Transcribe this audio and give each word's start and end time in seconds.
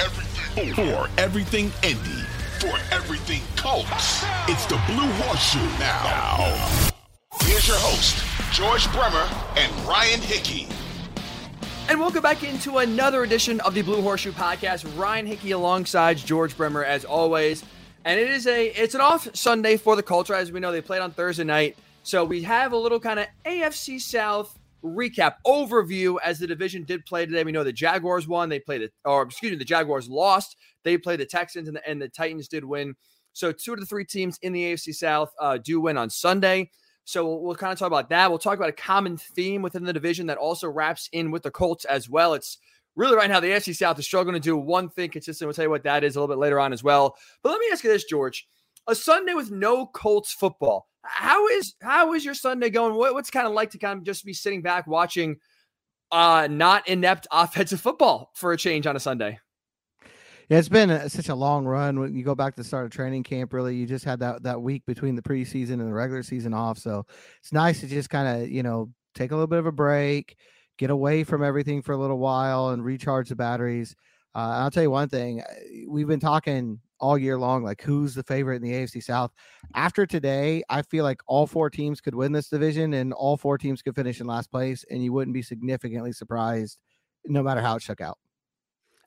Everything, 0.00 0.74
for 0.74 1.08
everything 1.18 1.72
Indy, 1.84 2.24
for 2.58 2.76
everything 2.90 3.42
Colts, 3.54 4.24
it's 4.48 4.66
the 4.66 4.80
Blue 4.88 5.06
Horseshoe 5.22 5.60
now. 5.78 6.92
Here's 7.42 7.68
your 7.68 7.76
host, 7.78 8.24
George 8.52 8.90
Bremer 8.92 9.28
and 9.56 9.72
Ryan 9.86 10.20
Hickey. 10.20 10.66
And 11.88 12.00
welcome 12.00 12.22
back 12.22 12.42
into 12.42 12.78
another 12.78 13.22
edition 13.22 13.60
of 13.60 13.74
the 13.74 13.82
Blue 13.82 14.02
Horseshoe 14.02 14.32
Podcast. 14.32 14.84
Ryan 14.98 15.26
Hickey 15.26 15.52
alongside 15.52 16.16
George 16.16 16.56
Bremer 16.56 16.82
as 16.82 17.04
always. 17.04 17.62
And 18.04 18.18
it 18.18 18.32
is 18.32 18.48
a 18.48 18.66
it's 18.66 18.96
an 18.96 19.00
off 19.00 19.28
Sunday 19.32 19.76
for 19.76 19.94
the 19.94 20.02
Colts. 20.02 20.28
As 20.28 20.50
we 20.50 20.58
know, 20.58 20.72
they 20.72 20.80
played 20.80 21.02
on 21.02 21.12
Thursday 21.12 21.44
night. 21.44 21.78
So 22.02 22.24
we 22.24 22.42
have 22.42 22.72
a 22.72 22.76
little 22.76 22.98
kind 22.98 23.20
of 23.20 23.26
AFC 23.46 24.00
South 24.00 24.58
recap 24.84 25.36
overview 25.46 26.16
as 26.22 26.38
the 26.38 26.46
division 26.46 26.84
did 26.84 27.06
play 27.06 27.24
today. 27.24 27.42
We 27.42 27.52
know 27.52 27.64
the 27.64 27.72
Jaguars 27.72 28.28
won. 28.28 28.48
They 28.48 28.60
played 28.60 28.82
it, 28.82 28.92
or 29.04 29.22
excuse 29.22 29.52
me, 29.52 29.58
the 29.58 29.64
Jaguars 29.64 30.08
lost. 30.08 30.56
They 30.82 30.98
played 30.98 31.20
the 31.20 31.26
Texans, 31.26 31.68
and 31.68 31.76
the, 31.76 31.88
and 31.88 32.00
the 32.00 32.08
Titans 32.08 32.48
did 32.48 32.64
win. 32.64 32.94
So 33.32 33.50
two 33.50 33.72
of 33.72 33.80
the 33.80 33.86
three 33.86 34.04
teams 34.04 34.38
in 34.42 34.52
the 34.52 34.72
AFC 34.72 34.94
South 34.94 35.32
uh, 35.40 35.58
do 35.58 35.80
win 35.80 35.96
on 35.96 36.10
Sunday. 36.10 36.70
So 37.04 37.26
we'll, 37.26 37.40
we'll 37.40 37.54
kind 37.56 37.72
of 37.72 37.78
talk 37.78 37.88
about 37.88 38.08
that. 38.10 38.30
We'll 38.30 38.38
talk 38.38 38.56
about 38.56 38.68
a 38.68 38.72
common 38.72 39.16
theme 39.16 39.62
within 39.62 39.84
the 39.84 39.92
division 39.92 40.26
that 40.26 40.38
also 40.38 40.68
wraps 40.68 41.08
in 41.12 41.30
with 41.30 41.42
the 41.42 41.50
Colts 41.50 41.84
as 41.84 42.08
well. 42.08 42.34
It's 42.34 42.58
really 42.96 43.16
right 43.16 43.28
now 43.28 43.40
the 43.40 43.48
AFC 43.48 43.74
South 43.74 43.98
is 43.98 44.06
struggling 44.06 44.34
to 44.34 44.40
do 44.40 44.56
one 44.56 44.88
thing 44.88 45.10
consistent. 45.10 45.46
We'll 45.46 45.54
tell 45.54 45.64
you 45.64 45.70
what 45.70 45.82
that 45.84 46.04
is 46.04 46.16
a 46.16 46.20
little 46.20 46.34
bit 46.34 46.40
later 46.40 46.60
on 46.60 46.72
as 46.72 46.82
well. 46.82 47.16
But 47.42 47.50
let 47.50 47.60
me 47.60 47.66
ask 47.72 47.84
you 47.84 47.90
this, 47.90 48.04
George: 48.04 48.46
a 48.86 48.94
Sunday 48.94 49.34
with 49.34 49.50
no 49.50 49.86
Colts 49.86 50.32
football. 50.32 50.88
How 51.02 51.46
is 51.48 51.74
how 51.82 52.14
is 52.14 52.24
your 52.24 52.34
Sunday 52.34 52.70
going? 52.70 52.94
What, 52.94 53.14
what's 53.14 53.30
kind 53.30 53.46
of 53.46 53.52
like 53.52 53.70
to 53.70 53.78
kind 53.78 53.98
of 53.98 54.04
just 54.04 54.24
be 54.24 54.32
sitting 54.32 54.62
back 54.62 54.86
watching 54.86 55.36
uh 56.10 56.48
not 56.50 56.88
inept 56.88 57.26
offensive 57.30 57.80
football 57.80 58.30
for 58.34 58.52
a 58.52 58.56
change 58.56 58.86
on 58.86 58.96
a 58.96 59.00
Sunday? 59.00 59.38
Yeah, 60.48 60.58
it's 60.58 60.68
been 60.68 60.90
a, 60.90 61.08
such 61.08 61.30
a 61.30 61.34
long 61.34 61.64
run. 61.64 61.98
When 61.98 62.14
you 62.14 62.22
go 62.22 62.34
back 62.34 62.54
to 62.54 62.60
the 62.62 62.66
start 62.66 62.84
of 62.84 62.90
training 62.90 63.22
camp, 63.22 63.52
really, 63.52 63.76
you 63.76 63.86
just 63.86 64.04
had 64.04 64.20
that 64.20 64.42
that 64.42 64.60
week 64.60 64.84
between 64.86 65.14
the 65.14 65.22
preseason 65.22 65.74
and 65.74 65.88
the 65.88 65.94
regular 65.94 66.22
season 66.22 66.52
off. 66.52 66.78
So 66.78 67.06
it's 67.40 67.52
nice 67.52 67.80
to 67.80 67.86
just 67.86 68.10
kind 68.10 68.42
of 68.42 68.50
you 68.50 68.62
know 68.62 68.90
take 69.14 69.30
a 69.30 69.34
little 69.34 69.46
bit 69.46 69.58
of 69.58 69.66
a 69.66 69.72
break, 69.72 70.36
get 70.78 70.90
away 70.90 71.24
from 71.24 71.42
everything 71.42 71.82
for 71.82 71.92
a 71.92 71.96
little 71.96 72.18
while, 72.18 72.70
and 72.70 72.84
recharge 72.84 73.28
the 73.28 73.36
batteries. 73.36 73.94
Uh, 74.34 74.62
I'll 74.62 74.70
tell 74.70 74.82
you 74.82 74.90
one 74.90 75.08
thing: 75.08 75.42
we've 75.88 76.08
been 76.08 76.20
talking 76.20 76.80
all 77.04 77.18
year 77.18 77.38
long, 77.38 77.62
like 77.62 77.82
who's 77.82 78.14
the 78.14 78.22
favorite 78.22 78.56
in 78.56 78.62
the 78.62 78.72
AFC 78.72 79.02
South. 79.02 79.30
After 79.74 80.06
today, 80.06 80.62
I 80.70 80.80
feel 80.80 81.04
like 81.04 81.20
all 81.26 81.46
four 81.46 81.68
teams 81.68 82.00
could 82.00 82.14
win 82.14 82.32
this 82.32 82.48
division, 82.48 82.94
and 82.94 83.12
all 83.12 83.36
four 83.36 83.58
teams 83.58 83.82
could 83.82 83.94
finish 83.94 84.22
in 84.22 84.26
last 84.26 84.50
place, 84.50 84.86
and 84.90 85.04
you 85.04 85.12
wouldn't 85.12 85.34
be 85.34 85.42
significantly 85.42 86.12
surprised, 86.12 86.78
no 87.26 87.42
matter 87.42 87.60
how 87.60 87.76
it 87.76 87.82
shook 87.82 88.00
out. 88.00 88.16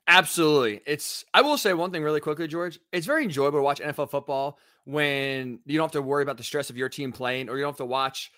Absolutely. 0.06 0.80
It's 0.86 1.24
I 1.34 1.42
will 1.42 1.58
say 1.58 1.74
one 1.74 1.90
thing 1.90 2.04
really 2.04 2.20
quickly, 2.20 2.46
George. 2.46 2.78
It's 2.92 3.04
very 3.04 3.24
enjoyable 3.24 3.58
to 3.58 3.64
watch 3.64 3.80
NFL 3.80 4.10
football 4.10 4.58
when 4.84 5.58
you 5.66 5.76
don't 5.76 5.86
have 5.86 5.92
to 5.92 6.02
worry 6.02 6.22
about 6.22 6.36
the 6.36 6.44
stress 6.44 6.70
of 6.70 6.76
your 6.76 6.88
team 6.88 7.10
playing 7.10 7.48
or 7.48 7.56
you 7.56 7.62
don't 7.62 7.72
have 7.72 7.78
to 7.78 7.84
watch 7.84 8.30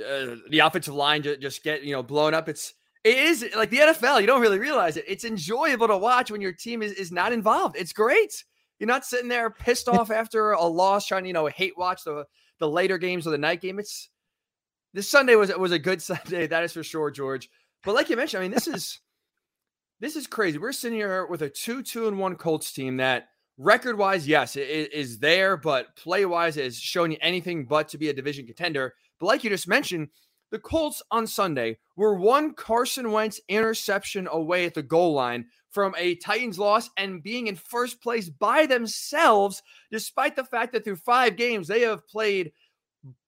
uh, 0.00 0.36
the 0.48 0.60
offensive 0.60 0.94
line 0.94 1.22
just 1.22 1.62
get, 1.62 1.82
you 1.82 1.92
know, 1.92 2.02
blown 2.02 2.32
up. 2.32 2.48
It's 2.48 2.72
it 3.04 3.18
is 3.18 3.44
like 3.54 3.70
the 3.70 3.78
NFL, 3.78 4.20
you 4.20 4.26
don't 4.26 4.40
really 4.40 4.58
realize 4.58 4.96
it. 4.96 5.04
It's 5.06 5.24
enjoyable 5.24 5.88
to 5.88 5.98
watch 5.98 6.30
when 6.30 6.40
your 6.40 6.52
team 6.52 6.82
is, 6.82 6.92
is 6.92 7.12
not 7.12 7.32
involved. 7.32 7.76
It's 7.76 7.92
great. 7.92 8.44
You're 8.82 8.88
not 8.88 9.04
sitting 9.04 9.28
there 9.28 9.48
pissed 9.48 9.88
off 9.88 10.10
after 10.10 10.50
a 10.50 10.64
loss, 10.64 11.06
trying 11.06 11.22
to, 11.22 11.28
you 11.28 11.32
know, 11.32 11.46
hate 11.46 11.78
watch 11.78 12.02
the 12.02 12.26
the 12.58 12.68
later 12.68 12.98
games 12.98 13.28
or 13.28 13.30
the 13.30 13.38
night 13.38 13.60
game. 13.60 13.78
It's 13.78 14.08
this 14.92 15.08
Sunday 15.08 15.36
was 15.36 15.50
it 15.50 15.60
was 15.60 15.70
a 15.70 15.78
good 15.78 16.02
Sunday, 16.02 16.48
that 16.48 16.64
is 16.64 16.72
for 16.72 16.82
sure, 16.82 17.08
George. 17.12 17.48
But 17.84 17.94
like 17.94 18.10
you 18.10 18.16
mentioned, 18.16 18.40
I 18.40 18.42
mean, 18.42 18.50
this 18.50 18.66
is 18.66 18.98
this 20.00 20.16
is 20.16 20.26
crazy. 20.26 20.58
We're 20.58 20.72
sitting 20.72 20.98
here 20.98 21.26
with 21.26 21.42
a 21.42 21.48
two, 21.48 21.84
two, 21.84 22.08
and 22.08 22.18
one 22.18 22.34
Colts 22.34 22.72
team 22.72 22.96
that 22.96 23.28
record 23.56 23.98
wise, 23.98 24.26
yes, 24.26 24.56
it 24.56 24.92
is 24.92 25.20
there, 25.20 25.56
but 25.56 25.94
play 25.94 26.26
wise 26.26 26.56
is 26.56 26.76
showing 26.76 27.12
you 27.12 27.18
anything 27.20 27.66
but 27.66 27.90
to 27.90 27.98
be 27.98 28.08
a 28.08 28.12
division 28.12 28.46
contender. 28.46 28.94
But 29.20 29.26
like 29.26 29.44
you 29.44 29.50
just 29.50 29.68
mentioned, 29.68 30.08
the 30.52 30.58
Colts 30.58 31.02
on 31.10 31.26
Sunday 31.26 31.78
were 31.96 32.14
one 32.14 32.52
Carson 32.52 33.10
Wentz 33.10 33.40
interception 33.48 34.28
away 34.30 34.66
at 34.66 34.74
the 34.74 34.82
goal 34.82 35.14
line 35.14 35.46
from 35.70 35.94
a 35.96 36.14
Titans 36.16 36.58
loss 36.58 36.90
and 36.98 37.22
being 37.22 37.46
in 37.46 37.56
first 37.56 38.02
place 38.02 38.28
by 38.28 38.66
themselves, 38.66 39.62
despite 39.90 40.36
the 40.36 40.44
fact 40.44 40.74
that 40.74 40.84
through 40.84 40.96
five 40.96 41.36
games 41.36 41.66
they 41.66 41.80
have 41.80 42.06
played 42.06 42.52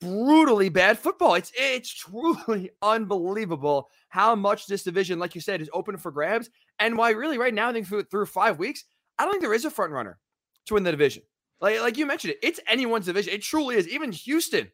brutally 0.01 0.69
bad 0.69 0.99
football. 0.99 1.35
It's 1.35 1.51
it's 1.57 1.93
truly 1.95 2.71
unbelievable 2.83 3.89
how 4.11 4.35
much 4.35 4.67
this 4.67 4.85
division, 4.85 5.19
like 5.19 5.35
you 5.35 5.41
said, 5.41 5.63
is 5.63 5.71
open 5.73 5.97
for 5.97 6.13
grabs, 6.13 6.51
and 6.79 6.97
why 6.97 7.11
really 7.11 7.39
right 7.39 7.55
now 7.55 7.71
I 7.71 7.73
think 7.73 7.87
through, 7.87 8.05
through 8.05 8.27
five 8.27 8.59
weeks, 8.59 8.85
I 9.19 9.25
don't 9.25 9.33
think 9.33 9.43
there 9.43 9.55
is 9.55 9.65
a 9.65 9.71
front 9.71 9.93
runner 9.93 10.19
to 10.67 10.75
win 10.75 10.83
the 10.83 10.91
division. 10.91 11.23
Like 11.63 11.81
like 11.81 11.97
you 11.97 12.05
mentioned 12.05 12.33
it, 12.33 12.47
it's 12.47 12.61
anyone's 12.69 13.07
division. 13.07 13.33
It 13.33 13.41
truly 13.41 13.77
is. 13.77 13.89
Even 13.89 14.13
Houston, 14.13 14.71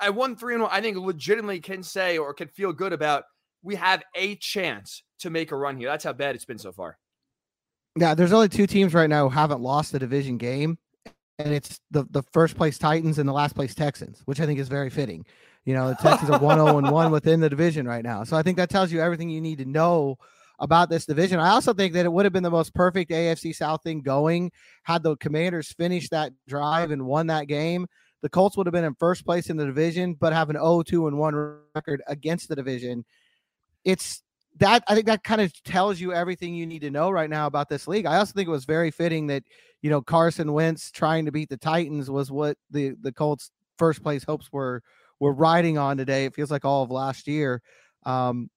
I 0.00 0.10
won 0.10 0.36
three 0.36 0.54
and 0.54 0.62
one. 0.62 0.72
I 0.72 0.80
think 0.80 0.96
legitimately 0.96 1.60
can 1.60 1.82
say 1.82 2.18
or 2.18 2.34
can 2.34 2.48
feel 2.48 2.72
good 2.72 2.92
about 2.92 3.24
we 3.62 3.76
have 3.76 4.02
a 4.14 4.36
chance 4.36 5.02
to 5.20 5.30
make 5.30 5.52
a 5.52 5.56
run 5.56 5.76
here. 5.76 5.88
That's 5.88 6.04
how 6.04 6.12
bad 6.12 6.34
it's 6.34 6.44
been 6.44 6.58
so 6.58 6.72
far. 6.72 6.98
Yeah, 7.96 8.14
there's 8.14 8.32
only 8.32 8.48
two 8.48 8.66
teams 8.66 8.94
right 8.94 9.08
now 9.08 9.28
who 9.28 9.34
haven't 9.34 9.60
lost 9.60 9.92
the 9.92 9.98
division 9.98 10.38
game, 10.38 10.78
and 11.38 11.52
it's 11.52 11.80
the 11.90 12.04
the 12.10 12.22
first 12.32 12.56
place 12.56 12.78
Titans 12.78 13.18
and 13.18 13.28
the 13.28 13.32
last 13.32 13.54
place 13.54 13.74
Texans, 13.74 14.22
which 14.24 14.40
I 14.40 14.46
think 14.46 14.58
is 14.58 14.68
very 14.68 14.90
fitting. 14.90 15.24
You 15.64 15.74
know, 15.74 15.88
the 15.88 15.94
Texans 15.96 16.30
are 16.30 16.40
1 16.40 16.56
0 16.58 16.78
and 16.78 16.90
1 16.90 17.10
within 17.12 17.40
the 17.40 17.50
division 17.50 17.86
right 17.86 18.02
now. 18.02 18.24
So 18.24 18.36
I 18.36 18.42
think 18.42 18.56
that 18.56 18.70
tells 18.70 18.90
you 18.90 19.00
everything 19.00 19.30
you 19.30 19.40
need 19.40 19.58
to 19.58 19.64
know 19.64 20.16
about 20.58 20.88
this 20.88 21.06
division. 21.06 21.38
I 21.38 21.50
also 21.50 21.74
think 21.74 21.92
that 21.94 22.06
it 22.06 22.12
would 22.12 22.24
have 22.24 22.32
been 22.32 22.42
the 22.42 22.50
most 22.50 22.74
perfect 22.74 23.10
AFC 23.10 23.54
South 23.54 23.82
thing 23.82 24.00
going 24.00 24.52
had 24.84 25.02
the 25.02 25.16
Commanders 25.16 25.72
finished 25.72 26.12
that 26.12 26.32
drive 26.48 26.90
and 26.90 27.04
won 27.04 27.26
that 27.28 27.46
game. 27.46 27.86
The 28.22 28.28
Colts 28.28 28.56
would 28.56 28.66
have 28.66 28.72
been 28.72 28.84
in 28.84 28.94
first 28.94 29.24
place 29.24 29.50
in 29.50 29.56
the 29.56 29.66
division, 29.66 30.14
but 30.14 30.32
have 30.32 30.48
an 30.48 30.56
0 30.56 30.82
2 30.82 31.08
and 31.08 31.18
1 31.18 31.58
record 31.74 32.02
against 32.06 32.48
the 32.48 32.56
division. 32.56 33.04
It's 33.84 34.22
that 34.58 34.84
I 34.86 34.94
think 34.94 35.06
that 35.06 35.24
kind 35.24 35.40
of 35.40 35.52
tells 35.64 36.00
you 36.00 36.12
everything 36.12 36.54
you 36.54 36.66
need 36.66 36.82
to 36.82 36.90
know 36.90 37.10
right 37.10 37.28
now 37.28 37.46
about 37.46 37.68
this 37.68 37.88
league. 37.88 38.06
I 38.06 38.16
also 38.16 38.32
think 38.32 38.48
it 38.48 38.52
was 38.52 38.64
very 38.64 38.90
fitting 38.90 39.26
that 39.28 39.42
you 39.80 39.90
know 39.90 40.00
Carson 40.00 40.52
Wentz 40.52 40.90
trying 40.90 41.24
to 41.24 41.32
beat 41.32 41.48
the 41.48 41.56
Titans 41.56 42.10
was 42.10 42.30
what 42.30 42.56
the 42.70 42.94
the 43.00 43.12
Colts 43.12 43.50
first 43.76 44.02
place 44.02 44.24
hopes 44.24 44.52
were 44.52 44.82
were 45.18 45.32
riding 45.32 45.78
on 45.78 45.96
today. 45.96 46.24
It 46.24 46.34
feels 46.34 46.50
like 46.50 46.64
all 46.64 46.82
of 46.82 46.90
last 46.90 47.26
year. 47.26 47.62
Um, 48.04 48.50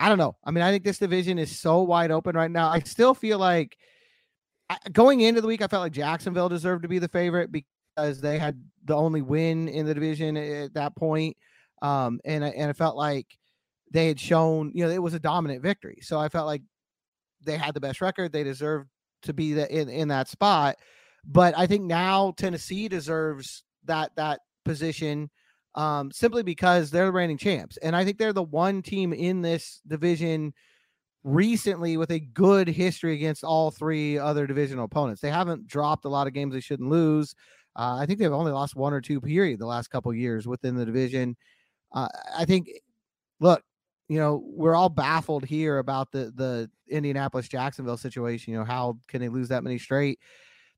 I 0.00 0.08
don't 0.08 0.18
know. 0.18 0.36
I 0.44 0.50
mean, 0.50 0.62
I 0.62 0.70
think 0.70 0.84
this 0.84 0.98
division 0.98 1.38
is 1.38 1.56
so 1.56 1.82
wide 1.82 2.10
open 2.10 2.36
right 2.36 2.50
now. 2.50 2.68
I 2.68 2.80
still 2.80 3.14
feel 3.14 3.38
like 3.38 3.76
going 4.92 5.20
into 5.20 5.40
the 5.40 5.46
week, 5.46 5.62
I 5.62 5.68
felt 5.68 5.82
like 5.82 5.92
Jacksonville 5.92 6.48
deserved 6.48 6.82
to 6.82 6.88
be 6.88 6.98
the 6.98 7.08
favorite 7.08 7.52
because 7.52 7.70
they 7.96 8.38
had 8.38 8.62
the 8.84 8.94
only 8.94 9.22
win 9.22 9.68
in 9.68 9.86
the 9.86 9.94
division 9.94 10.36
at 10.36 10.74
that 10.74 10.96
point. 10.96 11.36
Um, 11.82 12.20
and 12.24 12.44
and 12.44 12.70
I 12.70 12.72
felt 12.72 12.96
like 12.96 13.26
they 13.92 14.08
had 14.08 14.20
shown, 14.20 14.72
you 14.74 14.84
know, 14.84 14.90
it 14.90 15.02
was 15.02 15.14
a 15.14 15.20
dominant 15.20 15.62
victory. 15.62 15.98
So 16.02 16.18
I 16.18 16.28
felt 16.28 16.46
like 16.46 16.62
they 17.44 17.56
had 17.56 17.74
the 17.74 17.80
best 17.80 18.00
record. 18.00 18.32
They 18.32 18.44
deserved 18.44 18.88
to 19.22 19.32
be 19.32 19.52
the, 19.52 19.72
in, 19.72 19.88
in 19.88 20.08
that 20.08 20.28
spot. 20.28 20.76
But 21.24 21.56
I 21.56 21.66
think 21.66 21.84
now 21.84 22.32
Tennessee 22.36 22.88
deserves 22.88 23.64
that 23.84 24.12
that 24.16 24.40
position 24.64 25.30
um, 25.74 26.10
simply 26.10 26.42
because 26.42 26.90
they're 26.90 27.06
the 27.06 27.12
reigning 27.12 27.38
champs. 27.38 27.76
And 27.78 27.94
I 27.94 28.04
think 28.04 28.18
they're 28.18 28.32
the 28.32 28.42
one 28.42 28.82
team 28.82 29.12
in 29.12 29.42
this 29.42 29.80
division 29.86 30.54
recently 31.22 31.96
with 31.96 32.10
a 32.10 32.20
good 32.20 32.68
history 32.68 33.14
against 33.14 33.44
all 33.44 33.70
three 33.70 34.18
other 34.18 34.46
divisional 34.46 34.84
opponents. 34.84 35.20
They 35.20 35.30
haven't 35.30 35.66
dropped 35.66 36.04
a 36.04 36.08
lot 36.08 36.26
of 36.26 36.32
games 36.32 36.54
they 36.54 36.60
shouldn't 36.60 36.88
lose. 36.88 37.34
Uh, 37.76 37.98
I 38.00 38.06
think 38.06 38.18
they've 38.18 38.32
only 38.32 38.52
lost 38.52 38.74
one 38.74 38.94
or 38.94 39.00
two 39.00 39.20
period 39.20 39.60
the 39.60 39.66
last 39.66 39.88
couple 39.88 40.12
years 40.14 40.46
within 40.46 40.76
the 40.76 40.86
division. 40.86 41.36
Uh, 41.92 42.08
I 42.34 42.46
think, 42.46 42.70
look, 43.38 43.62
you 44.08 44.18
know, 44.18 44.42
we're 44.46 44.74
all 44.74 44.88
baffled 44.88 45.44
here 45.44 45.78
about 45.78 46.10
the 46.10 46.32
the 46.34 46.70
Indianapolis 46.88 47.48
Jacksonville 47.48 47.96
situation. 47.98 48.52
You 48.52 48.60
know, 48.60 48.64
how 48.64 48.98
can 49.08 49.20
they 49.20 49.28
lose 49.28 49.48
that 49.48 49.62
many 49.62 49.78
straight? 49.78 50.18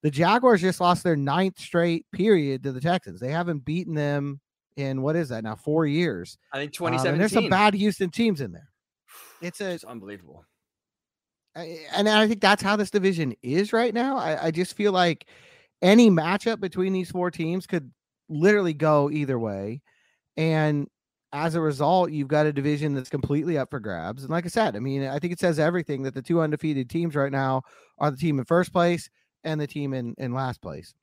The 0.03 0.11
Jaguars 0.11 0.61
just 0.61 0.81
lost 0.81 1.05
their 1.05 1.17
ninth 1.17 1.59
straight 1.59 2.07
period 2.13 2.63
to 2.63 2.73
the 2.73 2.81
Texans. 2.81 3.21
They 3.21 3.31
haven't 3.31 3.65
beaten 3.65 3.95
them 3.95 4.41
in 4.77 5.03
what 5.03 5.17
is 5.17 5.29
that 5.29 5.45
now? 5.45 5.57
Four 5.57 5.87
years. 5.87 6.39
I 6.53 6.59
think 6.59 6.73
2017. 6.73 7.13
Um, 7.13 7.19
there's 7.19 7.33
some 7.33 7.51
bad 7.51 7.75
Houston 7.75 8.11
teams 8.11 8.41
in 8.41 8.53
there. 8.53 8.69
It's 9.41 9.61
a 9.61 9.71
it's 9.71 9.85
unbelievable. 9.85 10.45
and 11.55 12.09
I 12.09 12.27
think 12.27 12.41
that's 12.41 12.63
how 12.63 12.75
this 12.75 12.91
division 12.91 13.35
is 13.41 13.73
right 13.73 13.95
now. 13.95 14.17
I, 14.17 14.47
I 14.47 14.51
just 14.51 14.75
feel 14.75 14.91
like 14.91 15.27
any 15.83 16.11
matchup 16.11 16.61
between 16.61 16.93
these 16.93 17.11
four 17.11 17.31
teams 17.31 17.67
could 17.67 17.91
literally 18.29 18.75
go 18.75 19.11
either 19.11 19.39
way. 19.39 19.83
And 20.37 20.89
as 21.33 21.55
a 21.55 21.61
result, 21.61 22.11
you've 22.11 22.29
got 22.29 22.47
a 22.47 22.53
division 22.53 22.95
that's 22.95 23.11
completely 23.11 23.59
up 23.59 23.71
for 23.71 23.81
grabs. 23.81 24.23
And 24.23 24.31
like 24.31 24.45
I 24.45 24.49
said, 24.49 24.77
I 24.77 24.81
mean, 24.81 25.05
I 25.05 25.19
think 25.19 25.33
it 25.33 25.41
says 25.41 25.59
everything 25.59 26.03
that 26.05 26.15
the 26.15 26.23
two 26.23 26.41
undefeated 26.41 26.89
teams 26.89 27.15
right 27.15 27.33
now 27.33 27.63
are 27.99 28.11
the 28.11 28.17
team 28.17 28.39
in 28.39 28.45
first 28.45 28.73
place 28.73 29.11
and 29.45 29.61
the 29.61 29.67
team 29.67 29.93
in, 29.93 30.15
in 30.19 30.33
last 30.33 30.63
place. 30.63 30.95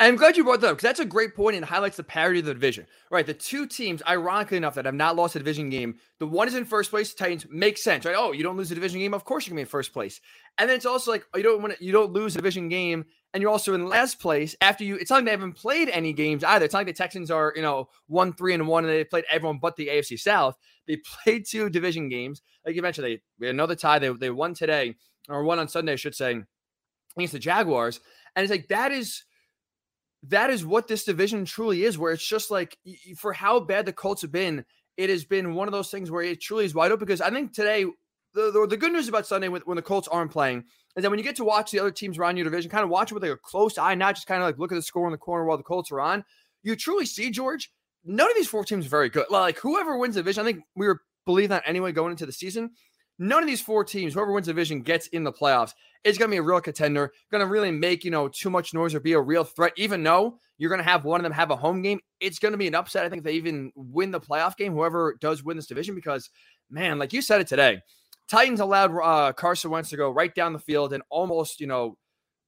I'm 0.00 0.14
glad 0.14 0.36
you 0.36 0.44
brought 0.44 0.60
that 0.60 0.68
up 0.68 0.76
because 0.76 0.88
that's 0.88 1.00
a 1.00 1.04
great 1.04 1.34
point 1.34 1.56
and 1.56 1.64
highlights 1.64 1.96
the 1.96 2.04
parity 2.04 2.38
of 2.38 2.46
the 2.46 2.54
division. 2.54 2.86
Right. 3.10 3.26
The 3.26 3.34
two 3.34 3.66
teams, 3.66 4.00
ironically 4.06 4.56
enough, 4.56 4.74
that 4.74 4.84
have 4.84 4.94
not 4.94 5.16
lost 5.16 5.34
a 5.34 5.40
division 5.40 5.70
game, 5.70 5.96
the 6.20 6.26
one 6.26 6.46
is 6.46 6.54
in 6.54 6.64
first 6.64 6.90
place, 6.90 7.12
Titans 7.14 7.46
makes 7.50 7.82
sense, 7.82 8.04
right? 8.04 8.14
Oh, 8.16 8.30
you 8.30 8.44
don't 8.44 8.56
lose 8.56 8.70
a 8.70 8.76
division 8.76 9.00
game, 9.00 9.12
of 9.12 9.24
course 9.24 9.44
you're 9.44 9.52
gonna 9.52 9.58
be 9.58 9.62
in 9.62 9.68
first 9.68 9.92
place. 9.92 10.20
And 10.56 10.70
then 10.70 10.76
it's 10.76 10.86
also 10.86 11.10
like 11.10 11.26
oh, 11.34 11.38
you 11.38 11.42
don't 11.42 11.60
want 11.60 11.76
to, 11.76 11.84
you 11.84 11.90
don't 11.90 12.12
lose 12.12 12.36
a 12.36 12.38
division 12.38 12.68
game 12.68 13.06
and 13.34 13.42
you're 13.42 13.50
also 13.50 13.74
in 13.74 13.88
last 13.88 14.20
place 14.20 14.56
after 14.60 14.84
you. 14.84 14.96
It's 14.96 15.10
not 15.10 15.16
like 15.16 15.26
they 15.26 15.30
haven't 15.32 15.52
played 15.52 15.88
any 15.88 16.12
games 16.12 16.42
either. 16.44 16.64
It's 16.64 16.72
not 16.72 16.80
like 16.80 16.86
the 16.86 16.92
Texans 16.92 17.30
are, 17.30 17.52
you 17.54 17.62
know, 17.62 17.88
one, 18.06 18.32
three, 18.32 18.54
and 18.54 18.66
one, 18.66 18.84
and 18.84 18.92
they 18.92 19.04
played 19.04 19.24
everyone 19.30 19.58
but 19.58 19.76
the 19.76 19.88
AFC 19.88 20.18
South. 20.18 20.56
They 20.86 20.96
played 21.24 21.46
two 21.46 21.68
division 21.70 22.08
games. 22.08 22.42
Like 22.64 22.74
you 22.74 22.82
mentioned, 22.82 23.20
they, 23.38 23.48
another 23.48 23.74
tie. 23.74 23.98
They, 23.98 24.08
they 24.10 24.30
won 24.30 24.54
today, 24.54 24.96
or 25.28 25.44
won 25.44 25.58
on 25.58 25.68
Sunday, 25.68 25.92
I 25.92 25.96
should 25.96 26.14
say, 26.14 26.40
against 27.16 27.32
the 27.32 27.38
Jaguars. 27.38 28.00
And 28.34 28.44
it's 28.44 28.50
like 28.50 28.68
that 28.68 28.92
is 28.92 29.24
that 30.24 30.50
is 30.50 30.64
what 30.64 30.88
this 30.88 31.04
division 31.04 31.44
truly 31.44 31.84
is, 31.84 31.98
where 31.98 32.12
it's 32.12 32.26
just 32.26 32.50
like 32.50 32.76
for 33.16 33.32
how 33.32 33.60
bad 33.60 33.86
the 33.86 33.92
Colts 33.92 34.22
have 34.22 34.32
been, 34.32 34.64
it 34.96 35.10
has 35.10 35.24
been 35.24 35.54
one 35.54 35.68
of 35.68 35.72
those 35.72 35.90
things 35.90 36.10
where 36.10 36.22
it 36.22 36.40
truly 36.40 36.64
is 36.64 36.74
wide 36.74 36.90
open. 36.90 37.06
Because 37.06 37.20
I 37.20 37.30
think 37.30 37.52
today, 37.52 37.84
the, 38.34 38.50
the, 38.50 38.66
the 38.66 38.76
good 38.76 38.92
news 38.92 39.08
about 39.08 39.26
Sunday 39.26 39.48
when, 39.48 39.62
when 39.62 39.76
the 39.76 39.82
Colts 39.82 40.08
aren't 40.08 40.32
playing 40.32 40.64
is 40.98 41.02
that 41.02 41.10
when 41.10 41.18
you 41.18 41.24
get 41.24 41.36
to 41.36 41.44
watch 41.44 41.70
the 41.70 41.78
other 41.80 41.90
teams 41.90 42.18
around 42.18 42.36
your 42.36 42.44
division, 42.44 42.70
kind 42.70 42.84
of 42.84 42.90
watch 42.90 43.10
it 43.10 43.14
with 43.14 43.22
like 43.22 43.32
a 43.32 43.36
close 43.36 43.78
eye, 43.78 43.94
not 43.94 44.16
just 44.16 44.26
kind 44.26 44.42
of 44.42 44.48
like 44.48 44.58
look 44.58 44.72
at 44.72 44.74
the 44.74 44.82
score 44.82 45.06
in 45.06 45.12
the 45.12 45.18
corner 45.18 45.44
while 45.44 45.56
the 45.56 45.62
Colts 45.62 45.92
are 45.92 46.00
on, 46.00 46.24
you 46.62 46.76
truly 46.76 47.06
see, 47.06 47.30
George, 47.30 47.72
none 48.04 48.28
of 48.28 48.36
these 48.36 48.48
four 48.48 48.64
teams 48.64 48.84
are 48.84 48.90
very 48.90 49.08
good. 49.08 49.26
Like 49.30 49.58
whoever 49.58 49.96
wins 49.96 50.16
the 50.16 50.20
division, 50.20 50.42
I 50.42 50.44
think 50.44 50.64
we 50.74 50.86
were 50.86 51.00
believe 51.24 51.50
that 51.50 51.62
anyway 51.66 51.92
going 51.92 52.10
into 52.10 52.26
the 52.26 52.32
season. 52.32 52.70
None 53.18 53.42
of 53.42 53.48
these 53.48 53.60
four 53.60 53.84
teams, 53.84 54.14
whoever 54.14 54.32
wins 54.32 54.46
the 54.46 54.52
division, 54.52 54.80
gets 54.80 55.08
in 55.08 55.24
the 55.24 55.32
playoffs. 55.32 55.72
It's 56.04 56.16
going 56.16 56.30
to 56.30 56.34
be 56.34 56.38
a 56.38 56.42
real 56.42 56.60
contender, 56.60 57.12
going 57.30 57.40
to 57.44 57.50
really 57.50 57.70
make, 57.70 58.04
you 58.04 58.10
know, 58.10 58.28
too 58.28 58.48
much 58.48 58.72
noise 58.72 58.94
or 58.94 59.00
be 59.00 59.12
a 59.12 59.20
real 59.20 59.44
threat, 59.44 59.72
even 59.76 60.02
though 60.02 60.38
you're 60.56 60.70
going 60.70 60.82
to 60.82 60.88
have 60.88 61.04
one 61.04 61.20
of 61.20 61.24
them 61.24 61.32
have 61.32 61.50
a 61.50 61.56
home 61.56 61.82
game. 61.82 62.00
It's 62.20 62.38
going 62.38 62.52
to 62.52 62.58
be 62.58 62.68
an 62.68 62.74
upset. 62.74 63.04
I 63.04 63.08
think 63.08 63.24
they 63.24 63.32
even 63.32 63.72
win 63.74 64.10
the 64.10 64.20
playoff 64.20 64.56
game, 64.56 64.72
whoever 64.72 65.16
does 65.20 65.42
win 65.44 65.56
this 65.56 65.66
division, 65.66 65.94
because, 65.94 66.30
man, 66.70 66.98
like 66.98 67.12
you 67.12 67.20
said 67.20 67.40
it 67.40 67.48
today, 67.48 67.82
Titans 68.30 68.60
allowed 68.60 68.96
uh, 68.98 69.32
Carson 69.32 69.70
Wentz 69.70 69.90
to 69.90 69.96
go 69.96 70.10
right 70.10 70.34
down 70.34 70.52
the 70.52 70.58
field 70.58 70.92
and 70.92 71.02
almost, 71.10 71.60
you 71.60 71.66
know, 71.66 71.96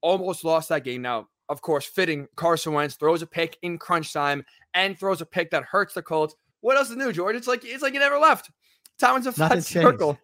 almost 0.03 0.44
lost 0.44 0.69
that 0.69 0.85
game. 0.85 1.03
Now, 1.03 1.29
of 1.49 1.62
course, 1.62 1.87
fitting 1.87 2.29
Carson 2.37 2.73
Wentz 2.73 2.94
throws 2.94 3.23
a 3.23 3.27
pick 3.27 3.59
in 3.62 3.79
crunch 3.79 4.12
time 4.12 4.44
and 4.75 4.99
throws 4.99 5.21
a 5.21 5.27
pick 5.27 5.50
that 5.50 5.65
hurts 5.65 5.94
the 5.94 6.03
Colts. 6.03 6.35
What 6.61 6.77
else 6.77 6.91
is 6.91 6.97
new, 6.97 7.12
George? 7.12 7.35
It's 7.35 7.49
like 7.49 7.65
it's 7.65 7.82
like 7.82 7.94
you 7.94 8.00
never 8.00 8.19
left. 8.19 8.50
Tomlin's 8.99 9.27
a 9.27 9.32
flat 9.32 9.65
circle. 9.65 10.19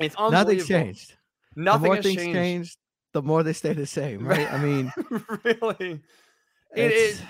It's 0.00 0.16
Nothing 0.18 0.60
changed. 0.64 1.14
Nothing 1.54 1.82
the 1.82 1.86
more 1.88 1.96
has 1.96 2.04
things 2.04 2.16
changed. 2.16 2.34
changed, 2.34 2.76
the 3.12 3.22
more 3.22 3.42
they 3.42 3.52
stay 3.52 3.74
the 3.74 3.86
same, 3.86 4.26
right? 4.26 4.50
I 4.50 4.58
mean, 4.58 4.92
really, 5.44 6.00
it 6.74 6.90
is. 6.90 7.20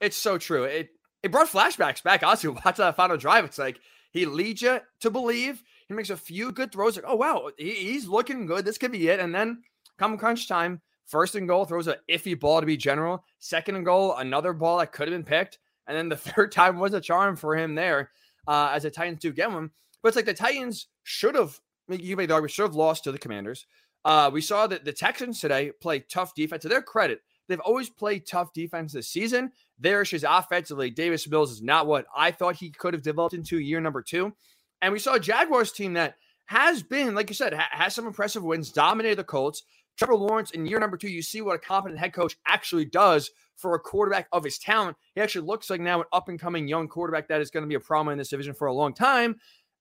It's 0.00 0.16
so 0.16 0.38
true. 0.38 0.64
It 0.64 0.90
it 1.22 1.32
brought 1.32 1.48
flashbacks 1.48 2.02
back. 2.02 2.22
Honestly, 2.22 2.50
watch 2.64 2.76
that 2.76 2.96
final 2.96 3.16
drive. 3.16 3.44
It's 3.44 3.58
like 3.58 3.80
he 4.14 4.24
leads 4.24 4.62
you 4.62 4.78
to 5.00 5.10
believe. 5.10 5.62
He 5.88 5.94
makes 5.94 6.08
a 6.08 6.16
few 6.16 6.52
good 6.52 6.72
throws. 6.72 6.96
Like, 6.96 7.04
oh 7.06 7.16
wow, 7.16 7.50
he, 7.58 7.72
he's 7.72 8.06
looking 8.06 8.46
good. 8.46 8.64
This 8.64 8.78
could 8.78 8.92
be 8.92 9.08
it. 9.08 9.20
And 9.20 9.34
then 9.34 9.62
come 9.98 10.16
crunch 10.16 10.48
time, 10.48 10.80
first 11.04 11.34
and 11.34 11.48
goal 11.48 11.64
throws 11.64 11.88
an 11.88 11.96
iffy 12.08 12.38
ball 12.38 12.60
to 12.60 12.66
be 12.66 12.76
general. 12.76 13.24
Second 13.40 13.74
and 13.74 13.84
goal, 13.84 14.16
another 14.16 14.52
ball 14.52 14.78
that 14.78 14.92
could 14.92 15.08
have 15.08 15.14
been 15.14 15.24
picked. 15.24 15.58
And 15.88 15.96
then 15.96 16.08
the 16.08 16.16
third 16.16 16.52
time 16.52 16.78
was 16.78 16.94
a 16.94 17.00
charm 17.00 17.34
for 17.34 17.56
him 17.56 17.74
there, 17.74 18.12
uh, 18.46 18.70
as 18.72 18.84
the 18.84 18.90
Titans 18.90 19.20
do 19.20 19.32
get 19.32 19.50
one. 19.50 19.70
But 20.00 20.08
it's 20.08 20.16
like 20.16 20.26
the 20.26 20.32
Titans 20.32 20.86
should 21.02 21.34
have 21.34 21.60
you 21.88 22.16
made 22.16 22.30
the 22.30 22.34
argument, 22.34 22.52
should 22.52 22.62
have 22.62 22.74
lost 22.74 23.04
to 23.04 23.12
the 23.12 23.18
Commanders. 23.18 23.66
Uh, 24.04 24.30
we 24.32 24.40
saw 24.40 24.66
that 24.66 24.84
the 24.84 24.92
Texans 24.92 25.40
today 25.40 25.72
play 25.82 26.00
tough 26.00 26.34
defense. 26.34 26.62
To 26.62 26.68
their 26.68 26.82
credit, 26.82 27.20
they've 27.48 27.60
always 27.60 27.90
played 27.90 28.26
tough 28.26 28.52
defense 28.52 28.92
this 28.92 29.08
season. 29.08 29.52
Their 29.78 30.02
issues 30.02 30.24
offensively, 30.24 30.90
Davis 30.90 31.28
Mills 31.28 31.50
is 31.50 31.62
not 31.62 31.86
what 31.86 32.06
I 32.16 32.30
thought 32.30 32.56
he 32.56 32.70
could 32.70 32.94
have 32.94 33.02
developed 33.02 33.34
into 33.34 33.58
year 33.58 33.80
number 33.80 34.02
two. 34.02 34.34
And 34.80 34.92
we 34.92 34.98
saw 34.98 35.14
a 35.14 35.20
Jaguars 35.20 35.72
team 35.72 35.94
that 35.94 36.16
has 36.46 36.82
been, 36.82 37.14
like 37.14 37.30
you 37.30 37.34
said, 37.34 37.54
ha- 37.54 37.68
has 37.70 37.94
some 37.94 38.06
impressive 38.06 38.42
wins, 38.42 38.70
dominated 38.70 39.18
the 39.18 39.24
Colts. 39.24 39.62
Trevor 39.96 40.16
Lawrence 40.16 40.50
in 40.50 40.66
year 40.66 40.80
number 40.80 40.96
two, 40.96 41.08
you 41.08 41.22
see 41.22 41.40
what 41.40 41.54
a 41.54 41.58
competent 41.58 42.00
head 42.00 42.12
coach 42.12 42.36
actually 42.46 42.84
does 42.84 43.30
for 43.56 43.74
a 43.74 43.80
quarterback 43.80 44.26
of 44.32 44.44
his 44.44 44.58
talent. 44.58 44.96
He 45.14 45.20
actually 45.20 45.46
looks 45.46 45.70
like 45.70 45.80
now 45.80 46.00
an 46.00 46.06
up 46.12 46.28
and 46.28 46.38
coming 46.38 46.66
young 46.66 46.88
quarterback 46.88 47.28
that 47.28 47.40
is 47.40 47.50
going 47.50 47.62
to 47.62 47.68
be 47.68 47.76
a 47.76 47.80
problem 47.80 48.12
in 48.12 48.18
this 48.18 48.28
division 48.28 48.54
for 48.54 48.66
a 48.66 48.74
long 48.74 48.92
time. 48.92 49.36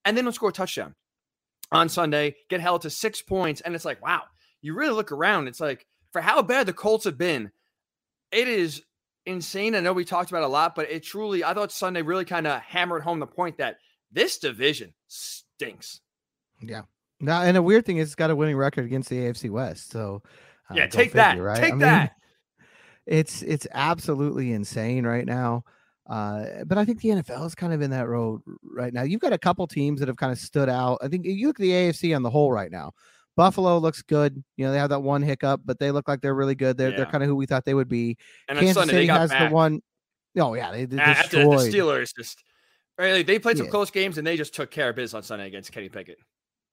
And 0.06 0.16
then 0.16 0.25
he'll 0.25 0.31
score 0.31 0.50
a 0.50 0.54
touchdown 0.54 0.95
on 1.71 1.89
Sunday, 1.89 2.36
get 2.50 2.62
held 2.62 2.83
to 2.83 2.89
six 2.89 3.21
points. 3.21 3.62
And 3.62 3.74
it's 3.74 3.86
like, 3.86 4.04
wow, 4.04 4.21
you 4.62 4.75
really 4.75 4.94
look 4.94 5.12
around. 5.12 5.48
It's 5.48 5.59
like, 5.59 5.88
for 6.13 6.21
how 6.21 6.42
bad 6.42 6.68
the 6.68 6.74
Colts 6.74 7.04
have 7.06 7.18
been, 7.18 7.51
it 8.31 8.48
is 8.48 8.83
insane. 9.25 9.75
I 9.75 9.81
know 9.81 9.92
we 9.92 10.06
talked 10.06 10.30
about 10.30 10.44
a 10.44 10.48
lot, 10.48 10.75
but 10.75 10.89
it 10.89 11.04
truly, 11.04 11.44
I 11.44 11.54
thought 11.54 11.71
Sunday 11.71 12.04
really 12.04 12.24
kind 12.24 12.48
of 12.48 12.62
hammered 12.62 13.04
home 13.04 13.19
the 13.19 13.27
point 13.27 13.57
that 13.57 13.77
this 14.12 14.38
division 14.38 14.94
stinks. 15.07 16.00
Yeah. 16.62 16.83
Now, 17.19 17.42
and 17.42 17.57
the 17.57 17.62
weird 17.62 17.86
thing 17.86 17.98
is, 17.98 18.10
it's 18.10 18.15
got 18.15 18.30
a 18.30 18.36
winning 18.36 18.56
record 18.56 18.86
against 18.86 19.10
the 19.10 19.18
AFC 19.18 19.50
West. 19.50 19.92
So, 19.92 20.21
uh, 20.69 20.75
yeah, 20.75 20.88
take 20.88 21.12
figure, 21.12 21.18
that. 21.18 21.42
Right? 21.42 21.60
Take 21.60 21.65
I 21.65 21.71
mean, 21.71 21.80
that. 21.80 22.12
It's 23.06 23.42
it's 23.42 23.68
absolutely 23.74 24.54
insane 24.54 25.06
right 25.06 25.25
now. 25.25 25.66
Uh, 26.09 26.63
but 26.66 26.77
I 26.77 26.86
think 26.86 27.01
the 27.01 27.09
NFL 27.09 27.45
is 27.48 27.54
kind 27.54 27.74
of 27.74 27.81
in 27.81 27.92
that 27.92 28.07
road 28.07 28.42
right 28.63 28.94
now. 28.94 29.04
You've 29.04 29.19
got 29.19 29.33
a 29.33 29.38
couple 29.38 29.68
teams 29.68 30.00
that 30.00 30.07
have 30.07 30.16
kind 30.16 30.31
of 30.31 30.38
stood 30.38 30.69
out. 30.69 31.00
I 31.01 31.09
think 31.09 31.25
you 31.25 31.48
look 31.48 31.59
at 31.59 31.63
the 31.63 31.71
AFC 31.71 32.16
on 32.16 32.24
the 32.24 32.30
whole 32.30 32.50
right 32.50 32.71
now. 32.71 32.94
Buffalo 33.35 33.77
looks 33.77 34.01
good. 34.01 34.44
You 34.57 34.65
know, 34.65 34.71
they 34.71 34.77
have 34.77 34.89
that 34.89 35.01
one 35.01 35.21
hiccup, 35.21 35.62
but 35.65 35.80
they 35.80 35.91
look 35.91 36.07
like 36.07 36.21
they're 36.21 36.35
really 36.35 36.56
good. 36.56 36.78
They're 36.78 36.92
yeah. 36.92 36.97
they're 36.97 37.06
kind 37.06 37.23
of 37.23 37.30
who 37.30 37.35
we 37.35 37.45
thought 37.45 37.66
they 37.66 37.73
would 37.73 37.90
be. 37.90 38.18
And 38.47 38.59
Kansas 38.59 38.75
Sunday, 38.75 38.94
City 38.94 39.07
has 39.07 39.30
the 39.31 39.49
one. 39.49 39.81
Oh 40.37 40.54
yeah, 40.54 40.71
they, 40.71 40.85
they 40.85 40.97
After 40.97 41.40
the 41.40 41.49
Steelers 41.49 42.16
just 42.16 42.44
right, 42.97 43.25
they 43.25 43.40
played 43.40 43.57
some 43.57 43.68
yeah. 43.68 43.71
close 43.71 43.92
games 43.92 44.18
and 44.18 44.25
they 44.25 44.37
just 44.37 44.54
took 44.54 44.71
care 44.71 44.90
of 44.90 44.95
business 44.95 45.13
on 45.13 45.23
Sunday 45.23 45.47
against 45.47 45.71
Kenny 45.71 45.90
Pickett. 45.90 46.18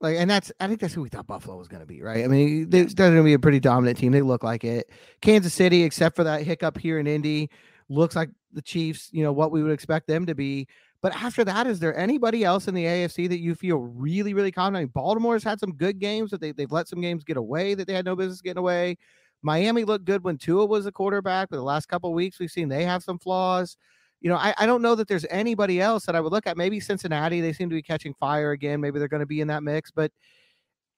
Like, 0.01 0.17
and 0.17 0.31
that's 0.31 0.51
I 0.61 0.67
think 0.67 0.81
that's 0.81 0.95
who 0.95 1.03
we 1.03 1.11
thought 1.11 1.27
Buffalo 1.27 1.59
was 1.59 1.69
going 1.69 1.81
to 1.81 1.87
be, 1.87 2.03
right? 2.03 2.25
I 2.25 2.29
mean, 2.29 2.71
they, 2.71 2.83
they're 2.85 3.11
going 3.11 3.19
to 3.19 3.23
be 3.23 3.35
a 3.35 3.39
pretty 3.39 3.61
dominant 3.61 3.99
team. 3.99 4.13
They 4.13 4.23
look 4.23 4.43
like 4.43 4.65
it. 4.65 4.91
Kansas 5.21 5.53
City, 5.53 5.83
except 5.83 6.17
for 6.17 6.25
that 6.25 6.43
hiccup 6.43 6.79
here 6.79 6.99
in 6.99 7.07
Indy, 7.07 7.51
looks 7.91 8.17
like 8.17 8.31
the 8.53 8.63
Chiefs, 8.63 9.11
you 9.13 9.23
know, 9.23 9.33
what 9.33 9.51
we 9.51 9.63
would 9.63 9.73
expect 9.73 10.07
them 10.07 10.25
to 10.27 10.35
be. 10.35 10.69
But 11.03 11.15
after 11.15 11.45
that, 11.45 11.67
is 11.67 11.81
there 11.81 11.97
anybody 11.97 12.45
else 12.45 12.69
in 12.69 12.75
the 12.75 12.85
AFC 12.85 13.29
that 13.31 13.41
you 13.41 13.55
feel 13.55 13.79
really, 13.79 14.35
really 14.35 14.53
confident? 14.53 14.77
I 14.77 14.81
mean, 14.81 14.93
Baltimore's 14.95 15.43
had 15.43 15.59
some 15.59 15.73
good 15.73 15.99
games 15.99 16.31
that 16.31 16.41
they, 16.41 16.53
they've 16.53 16.71
let 16.71 16.89
some 16.89 17.01
games 17.01 17.25
get 17.25 17.39
away 17.39 17.75
that 17.75 17.87
they 17.87 17.95
had 17.95 18.05
no 18.05 18.15
business 18.15 18.43
getting 18.43 18.59
away. 18.59 18.99
Miami 19.43 19.85
looked 19.85 20.05
good 20.05 20.23
when 20.23 20.37
Tua 20.37 20.67
was 20.67 20.85
a 20.85 20.93
quarterback, 20.93 21.49
but 21.49 21.57
the 21.57 21.63
last 21.63 21.89
couple 21.89 22.13
weeks 22.13 22.39
we've 22.39 22.51
seen 22.51 22.69
they 22.69 22.85
have 22.85 23.03
some 23.03 23.19
flaws. 23.19 23.79
You 24.21 24.29
know, 24.29 24.37
I, 24.37 24.53
I 24.59 24.67
don't 24.67 24.83
know 24.83 24.95
that 24.95 25.09
there's 25.09 25.25
anybody 25.31 25.81
else 25.81 26.05
that 26.05 26.15
I 26.15 26.21
would 26.21 26.33
look 26.33 26.47
at. 26.47 26.59
Maybe 26.59 26.79
Cincinnati, 26.79 27.41
they 27.41 27.55
seem 27.55 27.71
to 27.71 27.75
be 27.75 27.83
catching 27.83 28.13
fire 28.21 28.51
again. 28.51 28.81
Maybe 28.81 28.99
they're 28.99 29.09
going 29.09 29.21
to 29.21 29.27
be 29.27 29.41
in 29.41 29.49
that 29.49 29.63
mix, 29.63 29.91
but 29.91 30.13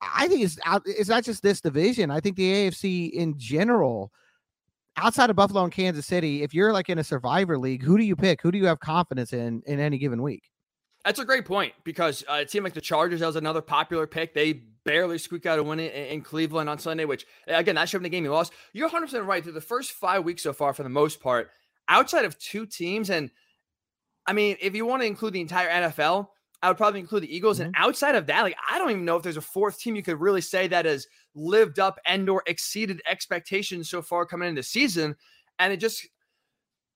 I 0.03 0.27
think 0.27 0.43
it's. 0.43 0.59
It's 0.85 1.09
not 1.09 1.23
just 1.23 1.45
this 1.45 1.61
division. 1.61 2.11
I 2.11 2.19
think 2.19 2.35
the 2.35 2.53
AFC 2.53 3.13
in 3.13 3.39
general 3.39 4.11
outside 4.97 5.31
of 5.31 5.37
Buffalo 5.37 5.65
and 5.65 5.73
Kansas 5.73 6.07
City, 6.07 6.43
if 6.43 6.55
you're 6.55 6.73
like 6.73 6.89
in 6.89 6.99
a 6.99 7.05
survivor 7.05 7.59
league, 7.59 7.83
who 7.83 7.97
do 7.97 8.05
you 8.05 8.17
pick? 8.17 8.43
Who 8.43 8.53
do 8.53 8.59
you 8.59 8.67
have 8.67 8.81
confidence 8.81 9.33
in 9.33 9.63
in 9.67 9.81
any 9.81 9.99
given 9.99 10.23
week? 10.23 10.43
That's 11.05 11.19
a 11.19 11.25
great 11.25 11.45
point 11.45 11.73
because 11.83 12.23
uh, 12.29 12.35
a 12.35 12.45
team 12.45 12.63
like 12.63 12.75
the 12.75 12.81
Chargers 12.81 13.21
that 13.21 13.27
was 13.27 13.37
another 13.37 13.61
popular 13.61 14.07
pick. 14.07 14.35
They 14.35 14.53
barely 14.85 15.19
squeaked 15.19 15.47
out 15.47 15.59
a 15.59 15.63
win 15.63 15.81
in, 15.81 15.91
in 15.91 16.21
Cleveland 16.23 16.69
on 16.69 16.79
Sunday, 16.79 17.05
which 17.05 17.27
again 17.47 17.75
that 17.75 17.89
should 17.89 17.97
have 17.97 18.03
been 18.03 18.11
the 18.11 18.17
game 18.17 18.25
you 18.25 18.31
lost. 18.31 18.53
You're 18.73 18.87
100 18.87 19.07
percent 19.07 19.25
right. 19.25 19.43
Through 19.43 19.53
the 19.53 19.61
first 19.61 19.93
five 19.93 20.25
weeks 20.25 20.43
so 20.43 20.53
far, 20.53 20.73
for 20.75 20.83
the 20.83 20.89
most 20.89 21.21
part, 21.21 21.51
outside 21.89 22.25
of 22.25 22.39
two 22.39 22.67
teams, 22.67 23.11
and 23.11 23.31
I 24.27 24.33
mean, 24.33 24.57
if 24.61 24.77
you 24.77 24.87
want 24.87 25.03
to 25.03 25.07
include 25.07 25.33
the 25.33 25.41
entire 25.41 25.69
NFL, 25.69 26.29
I 26.63 26.69
would 26.69 26.77
probably 26.77 27.01
include 27.01 27.25
the 27.25 27.35
Eagles. 27.35 27.59
Mm-hmm. 27.59 27.67
And 27.67 27.75
outside 27.77 28.15
of 28.15 28.27
that, 28.27 28.43
like 28.43 28.57
I 28.69 28.79
don't 28.79 28.91
even 28.91 29.05
know 29.05 29.17
if 29.17 29.23
there's 29.23 29.37
a 29.37 29.43
fourth 29.43 29.79
team 29.79 29.97
you 29.97 30.03
could 30.03 30.21
really 30.21 30.41
say 30.41 30.69
that 30.69 30.85
has 30.85 31.07
lived 31.35 31.79
up 31.79 31.99
and 32.07 32.29
or 32.29 32.43
exceeded 32.47 33.03
expectations 33.07 33.91
so 33.91 34.01
far 34.01 34.25
coming 34.27 34.49
into 34.49 34.61
the 34.61 34.65
season. 34.65 35.17
And 35.59 35.73
it 35.73 35.79
just 35.79 36.07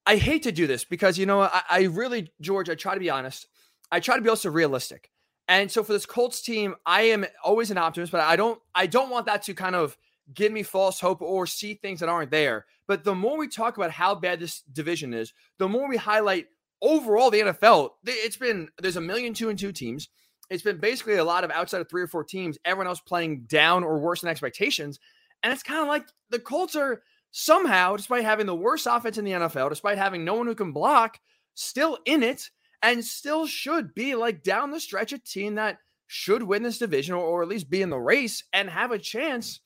I 0.06 0.16
hate 0.16 0.44
to 0.44 0.52
do 0.52 0.66
this 0.66 0.84
because 0.84 1.18
you 1.18 1.26
know 1.26 1.42
I, 1.42 1.62
I 1.68 1.82
really, 1.84 2.32
George, 2.40 2.70
I 2.70 2.76
try 2.76 2.94
to 2.94 3.00
be 3.00 3.10
honest. 3.10 3.48
I 3.90 4.00
try 4.00 4.16
to 4.16 4.22
be 4.22 4.28
also 4.28 4.50
realistic. 4.50 5.10
And 5.48 5.70
so 5.70 5.82
for 5.82 5.92
this 5.92 6.06
Colts 6.06 6.42
team, 6.42 6.74
I 6.84 7.02
am 7.02 7.24
always 7.44 7.70
an 7.70 7.78
optimist, 7.78 8.12
but 8.12 8.20
I 8.20 8.36
don't 8.36 8.60
I 8.74 8.86
don't 8.86 9.10
want 9.10 9.26
that 9.26 9.42
to 9.44 9.54
kind 9.54 9.74
of 9.74 9.96
give 10.34 10.52
me 10.52 10.62
false 10.62 11.00
hope 11.00 11.22
or 11.22 11.46
see 11.46 11.74
things 11.74 12.00
that 12.00 12.08
aren't 12.08 12.30
there. 12.30 12.66
But 12.86 13.04
the 13.04 13.14
more 13.14 13.38
we 13.38 13.48
talk 13.48 13.76
about 13.76 13.90
how 13.90 14.14
bad 14.14 14.40
this 14.40 14.62
division 14.72 15.14
is, 15.14 15.32
the 15.58 15.68
more 15.68 15.88
we 15.88 15.96
highlight 15.96 16.46
overall 16.82 17.30
the 17.30 17.40
NFL. 17.40 17.90
It's 18.04 18.36
been 18.36 18.68
there's 18.80 18.96
a 18.96 19.00
million 19.00 19.34
two 19.34 19.48
and 19.48 19.58
two 19.58 19.72
teams. 19.72 20.08
It's 20.50 20.62
been 20.62 20.78
basically 20.78 21.14
a 21.14 21.24
lot 21.24 21.44
of 21.44 21.50
outside 21.50 21.80
of 21.80 21.88
three 21.88 22.02
or 22.02 22.06
four 22.06 22.24
teams, 22.24 22.58
everyone 22.64 22.86
else 22.86 23.00
playing 23.00 23.44
down 23.48 23.82
or 23.82 23.98
worse 23.98 24.20
than 24.20 24.30
expectations. 24.30 25.00
And 25.42 25.52
it's 25.52 25.62
kind 25.62 25.80
of 25.80 25.88
like 25.88 26.06
the 26.30 26.38
Colts 26.38 26.76
are 26.76 27.02
somehow, 27.32 27.96
despite 27.96 28.24
having 28.24 28.46
the 28.46 28.54
worst 28.54 28.86
offense 28.88 29.18
in 29.18 29.24
the 29.24 29.32
NFL, 29.32 29.70
despite 29.70 29.98
having 29.98 30.24
no 30.24 30.34
one 30.34 30.46
who 30.46 30.54
can 30.54 30.72
block, 30.72 31.18
still 31.54 31.98
in 32.04 32.22
it 32.22 32.50
and 32.82 33.04
still 33.04 33.46
should 33.46 33.94
be 33.94 34.14
like 34.14 34.42
down 34.42 34.70
the 34.70 34.80
stretch 34.80 35.12
a 35.12 35.18
team 35.18 35.56
that 35.56 35.78
should 36.06 36.42
win 36.42 36.62
this 36.62 36.78
division 36.78 37.14
or, 37.14 37.24
or 37.24 37.42
at 37.42 37.48
least 37.48 37.68
be 37.68 37.82
in 37.82 37.90
the 37.90 37.98
race 37.98 38.44
and 38.52 38.70
have 38.70 38.92
a 38.92 38.98
chance 38.98 39.60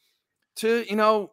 to, 0.56 0.84
you 0.88 0.96
know. 0.96 1.32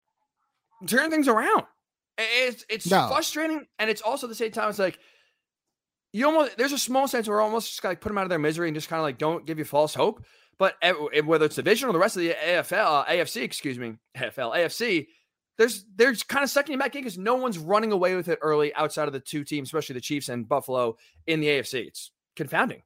Turn 0.87 1.09
things 1.09 1.27
around. 1.27 1.63
It's 2.17 2.65
it's 2.69 2.89
no. 2.89 3.07
frustrating, 3.07 3.65
and 3.79 3.89
it's 3.89 4.01
also 4.01 4.27
at 4.27 4.29
the 4.29 4.35
same 4.35 4.51
time, 4.51 4.69
it's 4.69 4.79
like 4.79 4.99
you 6.13 6.25
almost 6.25 6.57
there's 6.57 6.73
a 6.73 6.77
small 6.77 7.07
sense 7.07 7.27
where 7.27 7.41
almost 7.41 7.69
just 7.69 7.83
like 7.83 8.01
put 8.01 8.09
them 8.09 8.17
out 8.17 8.23
of 8.23 8.29
their 8.29 8.39
misery 8.39 8.67
and 8.67 8.75
just 8.75 8.89
kind 8.89 8.99
of 8.99 9.03
like 9.03 9.17
don't 9.17 9.45
give 9.45 9.57
you 9.57 9.65
false 9.65 9.93
hope. 9.93 10.23
But 10.57 10.75
whether 11.25 11.45
it's 11.45 11.55
division 11.55 11.89
or 11.89 11.93
the 11.93 11.99
rest 11.99 12.17
of 12.17 12.21
the 12.21 12.33
AFL, 12.33 13.01
uh, 13.01 13.05
AFC, 13.05 13.41
excuse 13.41 13.79
me, 13.79 13.95
AFL, 14.15 14.55
AFC, 14.55 15.07
there's 15.57 15.85
they're 15.95 16.13
kind 16.13 16.43
of 16.43 16.51
sucking 16.51 16.73
you 16.73 16.77
back 16.77 16.95
in 16.95 17.01
because 17.01 17.17
no 17.17 17.35
one's 17.35 17.57
running 17.57 17.91
away 17.91 18.15
with 18.15 18.27
it 18.27 18.37
early 18.41 18.73
outside 18.75 19.07
of 19.07 19.13
the 19.13 19.19
two 19.19 19.43
teams, 19.43 19.69
especially 19.69 19.95
the 19.95 20.01
Chiefs 20.01 20.29
and 20.29 20.47
Buffalo 20.47 20.97
in 21.25 21.39
the 21.39 21.47
AFC. 21.47 21.87
It's 21.87 22.11
confounding. 22.35 22.83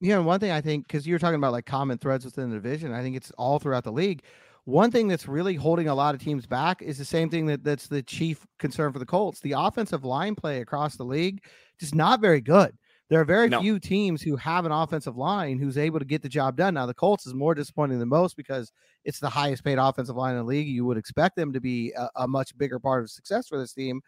Yeah, 0.00 0.18
one 0.18 0.38
thing 0.38 0.50
I 0.50 0.60
think 0.60 0.86
because 0.86 1.06
you're 1.06 1.18
talking 1.18 1.36
about 1.36 1.52
like 1.52 1.66
common 1.66 1.98
threads 1.98 2.24
within 2.24 2.50
the 2.50 2.56
division, 2.56 2.92
I 2.92 3.02
think 3.02 3.16
it's 3.16 3.30
all 3.32 3.58
throughout 3.58 3.84
the 3.84 3.92
league. 3.92 4.22
One 4.68 4.90
thing 4.90 5.08
that's 5.08 5.26
really 5.26 5.54
holding 5.54 5.88
a 5.88 5.94
lot 5.94 6.14
of 6.14 6.20
teams 6.20 6.44
back 6.44 6.82
is 6.82 6.98
the 6.98 7.04
same 7.06 7.30
thing 7.30 7.46
that 7.46 7.64
that's 7.64 7.86
the 7.86 8.02
chief 8.02 8.46
concern 8.58 8.92
for 8.92 8.98
the 8.98 9.06
Colts. 9.06 9.40
The 9.40 9.52
offensive 9.52 10.04
line 10.04 10.34
play 10.34 10.60
across 10.60 10.94
the 10.94 11.06
league 11.06 11.42
just 11.80 11.94
not 11.94 12.20
very 12.20 12.42
good. 12.42 12.76
There 13.08 13.18
are 13.18 13.24
very 13.24 13.48
no. 13.48 13.62
few 13.62 13.80
teams 13.80 14.20
who 14.20 14.36
have 14.36 14.66
an 14.66 14.72
offensive 14.72 15.16
line 15.16 15.58
who's 15.58 15.78
able 15.78 15.98
to 16.00 16.04
get 16.04 16.20
the 16.20 16.28
job 16.28 16.54
done. 16.58 16.74
Now, 16.74 16.84
the 16.84 16.92
Colts 16.92 17.26
is 17.26 17.32
more 17.32 17.54
disappointing 17.54 17.98
than 17.98 18.10
most 18.10 18.36
because 18.36 18.70
it's 19.06 19.20
the 19.20 19.30
highest 19.30 19.64
paid 19.64 19.78
offensive 19.78 20.16
line 20.16 20.32
in 20.32 20.40
the 20.40 20.44
league. 20.44 20.68
You 20.68 20.84
would 20.84 20.98
expect 20.98 21.36
them 21.36 21.50
to 21.54 21.62
be 21.62 21.94
a, 21.96 22.10
a 22.16 22.28
much 22.28 22.54
bigger 22.58 22.78
part 22.78 23.02
of 23.02 23.10
success 23.10 23.48
for 23.48 23.58
this 23.58 23.72
team. 23.72 24.02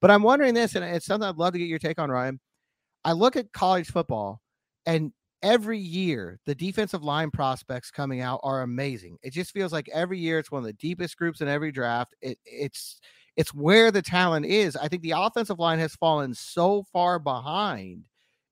But 0.00 0.10
I'm 0.10 0.22
wondering 0.22 0.54
this, 0.54 0.76
and 0.76 0.82
it's 0.82 1.04
something 1.04 1.28
I'd 1.28 1.36
love 1.36 1.52
to 1.52 1.58
get 1.58 1.68
your 1.68 1.78
take 1.78 1.98
on, 1.98 2.10
Ryan. 2.10 2.40
I 3.04 3.12
look 3.12 3.36
at 3.36 3.52
college 3.52 3.88
football, 3.88 4.40
and 4.86 5.12
every 5.42 5.78
year 5.78 6.38
the 6.46 6.54
defensive 6.54 7.02
line 7.02 7.30
prospects 7.30 7.90
coming 7.90 8.20
out 8.20 8.40
are 8.42 8.62
amazing. 8.62 9.18
It 9.22 9.32
just 9.32 9.52
feels 9.52 9.72
like 9.72 9.88
every 9.92 10.18
year 10.18 10.38
it's 10.38 10.50
one 10.50 10.60
of 10.60 10.66
the 10.66 10.72
deepest 10.74 11.16
groups 11.16 11.40
in 11.40 11.48
every 11.48 11.72
draft. 11.72 12.14
It, 12.20 12.38
it's 12.44 13.00
it's 13.36 13.52
where 13.54 13.90
the 13.90 14.02
talent 14.02 14.46
is. 14.46 14.76
I 14.76 14.88
think 14.88 15.02
the 15.02 15.14
offensive 15.16 15.58
line 15.58 15.78
has 15.78 15.94
fallen 15.94 16.34
so 16.34 16.84
far 16.92 17.18
behind 17.18 18.04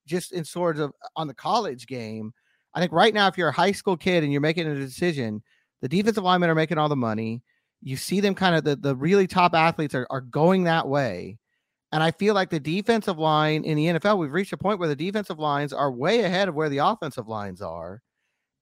just 0.07 0.33
in 0.33 0.45
sort 0.45 0.79
of 0.79 0.91
uh, 1.03 1.09
on 1.17 1.27
the 1.27 1.35
college 1.35 1.87
game. 1.87 2.33
I 2.75 2.81
think 2.81 2.93
right 2.93 3.15
now, 3.15 3.29
if 3.29 3.39
you're 3.39 3.49
a 3.49 3.53
high 3.53 3.73
school 3.73 3.97
kid 3.97 4.23
and 4.23 4.33
you're 4.33 4.41
making 4.41 4.67
a 4.67 4.75
decision, 4.75 5.43
the 5.81 5.89
defensive 5.89 6.25
linemen 6.25 6.51
are 6.51 6.55
making 6.55 6.79
all 6.79 6.89
the 6.89 6.97
money. 6.97 7.43
You 7.81 7.97
see 7.97 8.21
them 8.21 8.35
kind 8.35 8.57
of 8.57 8.65
the, 8.65 8.77
the 8.77 8.97
really 8.97 9.27
top 9.27 9.55
athletes 9.55 9.95
are, 9.95 10.07
are 10.11 10.23
going 10.23 10.65
that 10.65 10.89
way. 10.89 11.39
And 11.95 12.03
I 12.03 12.11
feel 12.11 12.35
like 12.35 12.51
the 12.51 12.59
defensive 12.59 13.21
line 13.21 13.63
in 13.63 13.77
the 13.77 13.87
NFL, 13.87 14.19
we've 14.19 14.33
reached 14.33 14.53
a 14.53 14.57
point 14.57 14.81
where 14.81 14.89
the 14.89 14.97
defensive 14.97 15.39
lines 15.39 15.73
are 15.73 15.93
way 15.93 16.25
ahead 16.25 16.49
of 16.49 16.57
where 16.57 16.69
the 16.69 16.79
offensive 16.79 17.29
lines 17.29 17.63
are. 17.63 18.03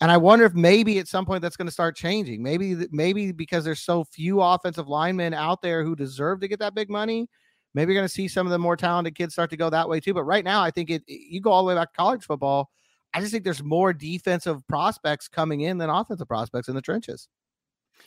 And 0.02 0.10
I 0.10 0.18
wonder 0.18 0.44
if 0.44 0.52
maybe 0.52 0.98
at 0.98 1.08
some 1.08 1.24
point 1.24 1.40
that's 1.40 1.56
going 1.56 1.66
to 1.66 1.72
start 1.72 1.96
changing. 1.96 2.42
Maybe, 2.42 2.76
maybe 2.90 3.32
because 3.32 3.64
there's 3.64 3.80
so 3.80 4.04
few 4.04 4.42
offensive 4.42 4.86
linemen 4.86 5.32
out 5.32 5.62
there 5.62 5.82
who 5.82 5.96
deserve 5.96 6.40
to 6.40 6.48
get 6.48 6.58
that 6.58 6.74
big 6.74 6.90
money. 6.90 7.26
Maybe 7.72 7.94
you're 7.94 8.00
going 8.00 8.08
to 8.08 8.12
see 8.12 8.28
some 8.28 8.46
of 8.46 8.50
the 8.50 8.58
more 8.58 8.76
talented 8.76 9.14
kids 9.14 9.32
start 9.32 9.48
to 9.48 9.56
go 9.56 9.70
that 9.70 9.88
way 9.88 9.98
too. 9.98 10.12
But 10.12 10.24
right 10.24 10.44
now, 10.44 10.62
I 10.62 10.70
think 10.70 10.90
it. 10.90 11.02
You 11.06 11.40
go 11.40 11.52
all 11.52 11.62
the 11.62 11.68
way 11.68 11.74
back 11.74 11.94
to 11.94 11.96
college 11.96 12.24
football. 12.24 12.68
I 13.14 13.20
just 13.20 13.32
think 13.32 13.44
there's 13.44 13.62
more 13.62 13.94
defensive 13.94 14.60
prospects 14.68 15.26
coming 15.26 15.62
in 15.62 15.78
than 15.78 15.88
offensive 15.88 16.28
prospects 16.28 16.68
in 16.68 16.74
the 16.74 16.82
trenches. 16.82 17.28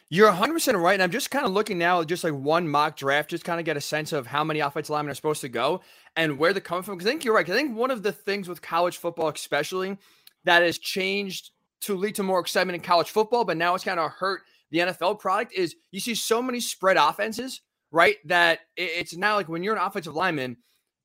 You're 0.09 0.31
100% 0.31 0.81
right. 0.81 0.93
And 0.93 1.03
I'm 1.03 1.11
just 1.11 1.31
kind 1.31 1.45
of 1.45 1.51
looking 1.51 1.77
now, 1.77 2.03
just 2.03 2.23
like 2.23 2.33
one 2.33 2.67
mock 2.67 2.95
draft, 2.95 3.31
just 3.31 3.43
kind 3.43 3.59
of 3.59 3.65
get 3.65 3.77
a 3.77 3.81
sense 3.81 4.13
of 4.13 4.27
how 4.27 4.43
many 4.43 4.59
offensive 4.59 4.91
linemen 4.91 5.11
are 5.11 5.15
supposed 5.15 5.41
to 5.41 5.49
go 5.49 5.81
and 6.15 6.37
where 6.37 6.53
they're 6.53 6.61
coming 6.61 6.83
from. 6.83 6.95
Because 6.95 7.07
I 7.07 7.11
think 7.11 7.25
you're 7.25 7.33
right. 7.33 7.49
I 7.49 7.53
think 7.53 7.75
one 7.75 7.91
of 7.91 8.03
the 8.03 8.11
things 8.11 8.47
with 8.47 8.61
college 8.61 8.97
football, 8.97 9.29
especially, 9.29 9.97
that 10.43 10.61
has 10.61 10.77
changed 10.77 11.51
to 11.81 11.95
lead 11.95 12.15
to 12.15 12.23
more 12.23 12.39
excitement 12.39 12.75
in 12.75 12.81
college 12.81 13.09
football, 13.09 13.45
but 13.45 13.57
now 13.57 13.75
it's 13.75 13.83
kind 13.83 13.99
of 13.99 14.11
hurt 14.11 14.41
the 14.71 14.79
NFL 14.79 15.19
product 15.19 15.53
is 15.53 15.75
you 15.91 15.99
see 15.99 16.15
so 16.15 16.41
many 16.41 16.59
spread 16.59 16.97
offenses, 16.97 17.61
right? 17.91 18.17
That 18.25 18.59
it's 18.75 19.15
now 19.15 19.35
like 19.35 19.49
when 19.49 19.63
you're 19.63 19.75
an 19.75 19.81
offensive 19.81 20.15
lineman, 20.15 20.57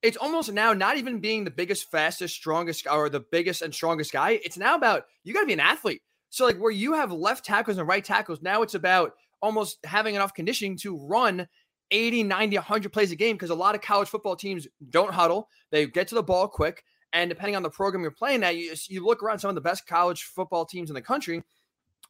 it's 0.03 0.17
almost 0.17 0.53
now 0.53 0.73
not 0.73 0.97
even 0.97 1.21
being 1.21 1.45
the 1.45 1.51
biggest, 1.51 1.91
fastest, 1.91 2.35
strongest, 2.35 2.87
or 2.91 3.09
the 3.09 3.21
biggest 3.21 3.63
and 3.63 3.75
strongest 3.75 4.13
guy. 4.13 4.41
It's 4.43 4.57
now 4.57 4.75
about 4.75 5.05
you 5.25 5.35
got 5.35 5.41
to 5.41 5.47
be 5.47 5.53
an 5.53 5.61
athlete. 5.61 6.03
So, 6.31 6.47
like 6.47 6.59
where 6.59 6.71
you 6.71 6.95
have 6.95 7.13
left 7.13 7.45
tackles 7.45 7.79
and 7.79 7.87
right 7.87 8.05
tackles, 8.05 8.41
now 8.41 8.63
it's 8.63 8.75
about 8.75 9.15
almost 9.43 9.85
having 9.85 10.15
enough 10.15 10.35
conditioning 10.35 10.77
to 10.79 10.97
run 10.97 11.47
80, 11.91 12.23
90, 12.23 12.57
100 12.57 12.93
plays 12.93 13.13
a 13.13 13.17
game 13.17 13.37
because 13.37 13.51
a 13.51 13.55
lot 13.55 13.75
of 13.75 13.81
college 13.81 14.09
football 14.09 14.37
teams 14.37 14.67
don't 14.91 15.13
huddle. 15.13 15.49
They 15.71 15.87
get 15.87 16.09
to 16.09 16.15
the 16.15 16.23
ball 16.23 16.49
quick. 16.49 16.85
And 17.13 17.29
depending 17.29 17.57
on 17.57 17.63
the 17.63 17.71
program 17.71 18.03
you're 18.03 18.13
playing 18.13 18.45
at, 18.45 18.57
you, 18.57 18.73
you 18.89 19.05
look 19.05 19.23
around 19.23 19.41
some 19.41 19.49
of 19.49 19.57
the 19.57 19.61
best 19.61 19.87
college 19.87 20.23
football 20.23 20.65
teams 20.65 20.91
in 20.91 20.95
the 20.95 21.03
country. 21.03 21.43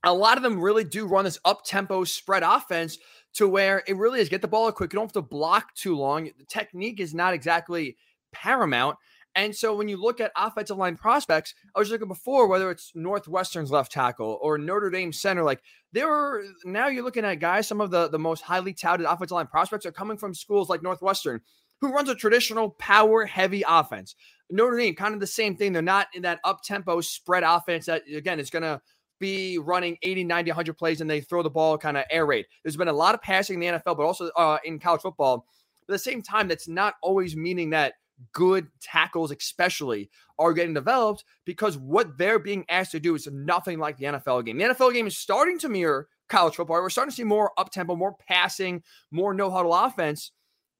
A 0.05 0.13
lot 0.13 0.37
of 0.37 0.43
them 0.43 0.61
really 0.61 0.85
do 0.85 1.07
run 1.07 1.25
this 1.25 1.39
up 1.45 1.65
tempo 1.65 2.05
spread 2.05 2.43
offense 2.43 2.99
to 3.35 3.49
where 3.49 3.83
it 3.87 3.97
really 3.97 4.21
is 4.21 4.29
get 4.29 4.43
the 4.43 4.49
ball 4.49 4.71
quick. 4.73 4.93
You 4.93 4.99
don't 4.99 5.07
have 5.07 5.13
to 5.13 5.23
block 5.23 5.75
too 5.75 5.97
long. 5.97 6.25
The 6.25 6.45
technique 6.45 7.01
is 7.01 7.15
not 7.15 7.33
exactly 7.33 7.97
paramount. 8.33 8.97
And 9.35 9.55
so 9.55 9.75
when 9.75 9.89
you 9.89 9.97
look 9.97 10.21
at 10.21 10.33
offensive 10.37 10.77
line 10.77 10.97
prospects, 10.97 11.55
I 11.75 11.79
was 11.79 11.91
looking 11.91 12.09
before, 12.09 12.49
whether 12.49 12.71
it's 12.71 12.93
Northwestern's 12.95 13.71
left 13.71 13.93
tackle 13.93 14.39
or 14.43 14.59
Notre 14.59 14.91
Dame 14.91 15.13
center, 15.13 15.45
like 15.45 15.63
there 15.93 16.11
are 16.11 16.43
now 16.65 16.89
you're 16.89 17.05
looking 17.05 17.25
at 17.25 17.37
guys, 17.37 17.69
some 17.69 17.81
of 17.81 17.91
the, 17.91 18.09
the 18.09 18.19
most 18.19 18.43
highly 18.43 18.75
touted 18.75 19.07
offensive 19.07 19.37
line 19.37 19.47
prospects 19.47 19.87
are 19.87 19.93
coming 19.93 20.17
from 20.17 20.35
schools 20.35 20.69
like 20.69 20.83
Northwestern, 20.83 21.41
who 21.81 21.93
runs 21.93 22.09
a 22.09 22.15
traditional 22.15 22.71
power 22.71 23.25
heavy 23.25 23.63
offense. 23.67 24.17
Notre 24.51 24.77
Dame, 24.77 24.97
kind 24.97 25.15
of 25.15 25.21
the 25.21 25.27
same 25.27 25.57
thing. 25.57 25.73
They're 25.73 25.83
not 25.83 26.09
in 26.13 26.23
that 26.23 26.41
up 26.43 26.63
tempo 26.65 27.01
spread 27.01 27.45
offense 27.45 27.87
that, 27.87 28.03
again, 28.13 28.41
is 28.41 28.51
going 28.51 28.65
to 28.65 28.81
be 29.21 29.59
running 29.59 29.97
80, 30.03 30.25
90, 30.25 30.51
100 30.51 30.79
plays 30.79 31.01
and 31.01 31.09
they 31.09 31.21
throw 31.21 31.43
the 31.43 31.51
ball 31.51 31.79
kind 31.79 31.97
of 31.97 32.05
air 32.11 32.27
raid. 32.27 32.47
There's 32.65 32.77
been 32.77 32.89
a 32.89 32.93
lot 32.93 33.15
of 33.15 33.23
passing 33.23 33.63
in 33.63 33.75
the 33.75 33.79
NFL, 33.79 33.97
but 33.97 34.01
also 34.01 34.31
uh, 34.37 34.59
in 34.65 34.81
college 34.81 35.03
football. 35.03 35.47
But 35.87 35.95
at 35.95 35.97
the 35.97 36.11
same 36.11 36.23
time, 36.23 36.49
that's 36.49 36.67
not 36.67 36.95
always 37.03 37.37
meaning 37.37 37.71
that 37.71 37.95
good 38.33 38.69
tackles, 38.81 39.31
especially, 39.31 40.11
are 40.39 40.53
getting 40.53 40.75
developed 40.75 41.25
because 41.45 41.77
what 41.77 42.19
they're 42.19 42.39
being 42.39 42.65
asked 42.69 42.93
to 42.93 43.01
do 43.01 43.15
is 43.15 43.27
nothing 43.31 43.79
like 43.79 43.97
the 43.97 44.07
NFL 44.07 44.45
game. 44.45 44.59
The 44.59 44.65
NFL 44.65 44.93
game 44.93 45.07
is 45.07 45.17
starting 45.17 45.59
to 45.61 45.69
mirror 45.69 46.09
college 46.29 46.55
football. 46.57 46.81
We're 46.81 46.91
starting 46.91 47.11
to 47.11 47.17
see 47.17 47.25
more 47.25 47.53
up 47.59 47.71
tempo, 47.71 47.97
more 47.97 48.17
passing, 48.29 48.83
more 49.11 49.35
no 49.35 49.51
huddle 49.51 49.75
offense 49.75 50.33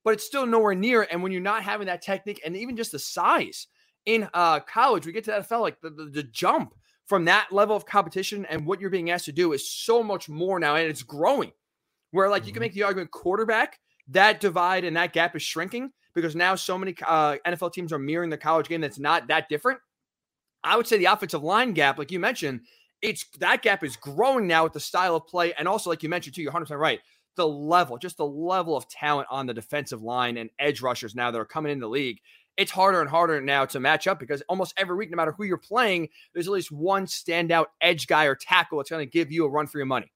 but 0.03 0.13
it's 0.13 0.25
still 0.25 0.45
nowhere 0.45 0.75
near. 0.75 1.07
And 1.09 1.21
when 1.21 1.31
you're 1.31 1.41
not 1.41 1.63
having 1.63 1.87
that 1.87 2.01
technique 2.01 2.41
and 2.45 2.55
even 2.55 2.75
just 2.75 2.91
the 2.91 2.99
size 2.99 3.67
in 4.05 4.27
uh, 4.33 4.59
college, 4.61 5.05
we 5.05 5.11
get 5.11 5.25
to 5.25 5.31
that 5.31 5.47
NFL, 5.47 5.61
like 5.61 5.81
the, 5.81 5.89
the, 5.89 6.05
the 6.05 6.23
jump 6.23 6.73
from 7.07 7.25
that 7.25 7.49
level 7.51 7.75
of 7.75 7.85
competition 7.85 8.45
and 8.45 8.65
what 8.65 8.79
you're 8.79 8.89
being 8.89 9.11
asked 9.11 9.25
to 9.25 9.31
do 9.31 9.53
is 9.53 9.69
so 9.69 10.01
much 10.01 10.29
more 10.29 10.59
now, 10.59 10.75
and 10.75 10.87
it's 10.87 11.03
growing. 11.03 11.51
Where 12.11 12.29
like 12.29 12.45
you 12.45 12.51
can 12.51 12.55
mm-hmm. 12.55 12.65
make 12.65 12.73
the 12.73 12.83
argument 12.83 13.11
quarterback, 13.11 13.79
that 14.09 14.39
divide 14.39 14.83
and 14.83 14.97
that 14.97 15.13
gap 15.13 15.35
is 15.35 15.41
shrinking 15.41 15.91
because 16.13 16.35
now 16.35 16.55
so 16.55 16.77
many 16.77 16.95
uh, 17.05 17.37
NFL 17.45 17.73
teams 17.73 17.93
are 17.93 17.99
mirroring 17.99 18.29
the 18.29 18.37
college 18.37 18.67
game 18.67 18.81
that's 18.81 18.99
not 18.99 19.27
that 19.27 19.49
different. 19.49 19.79
I 20.63 20.77
would 20.77 20.87
say 20.87 20.97
the 20.97 21.05
offensive 21.05 21.43
line 21.43 21.73
gap, 21.73 21.97
like 21.97 22.11
you 22.11 22.19
mentioned, 22.19 22.61
it's 23.01 23.25
that 23.39 23.61
gap 23.61 23.83
is 23.83 23.95
growing 23.95 24.47
now 24.47 24.63
with 24.63 24.73
the 24.73 24.79
style 24.79 25.15
of 25.15 25.25
play, 25.25 25.53
and 25.53 25.67
also 25.67 25.89
like 25.89 26.03
you 26.03 26.09
mentioned 26.09 26.35
too, 26.35 26.41
you're 26.41 26.51
100 26.51 26.65
percent 26.65 26.79
right 26.79 26.99
the 27.37 27.47
level, 27.47 27.97
just 27.97 28.17
the 28.17 28.25
level 28.25 28.75
of 28.75 28.89
talent 28.89 29.25
on 29.31 29.47
the 29.47 29.53
defensive 29.53 30.03
line 30.03 30.35
and 30.35 30.49
edge 30.59 30.81
rushers 30.81 31.15
now 31.15 31.31
that 31.31 31.39
are 31.39 31.45
coming 31.45 31.71
in 31.71 31.79
the 31.79 31.87
league 31.87 32.19
it's 32.57 32.71
harder 32.71 33.01
and 33.01 33.09
harder 33.09 33.39
now 33.41 33.65
to 33.65 33.79
match 33.79 34.07
up 34.07 34.19
because 34.19 34.41
almost 34.49 34.73
every 34.77 34.95
week, 34.95 35.09
no 35.09 35.15
matter 35.15 35.31
who 35.31 35.43
you're 35.43 35.57
playing, 35.57 36.09
there's 36.33 36.47
at 36.47 36.53
least 36.53 36.71
one 36.71 37.05
standout 37.05 37.67
edge 37.79 38.07
guy 38.07 38.25
or 38.25 38.35
tackle 38.35 38.77
that's 38.77 38.89
going 38.89 39.05
to 39.05 39.09
give 39.09 39.31
you 39.31 39.45
a 39.45 39.49
run 39.49 39.67
for 39.67 39.77
your 39.77 39.85
money. 39.85 40.11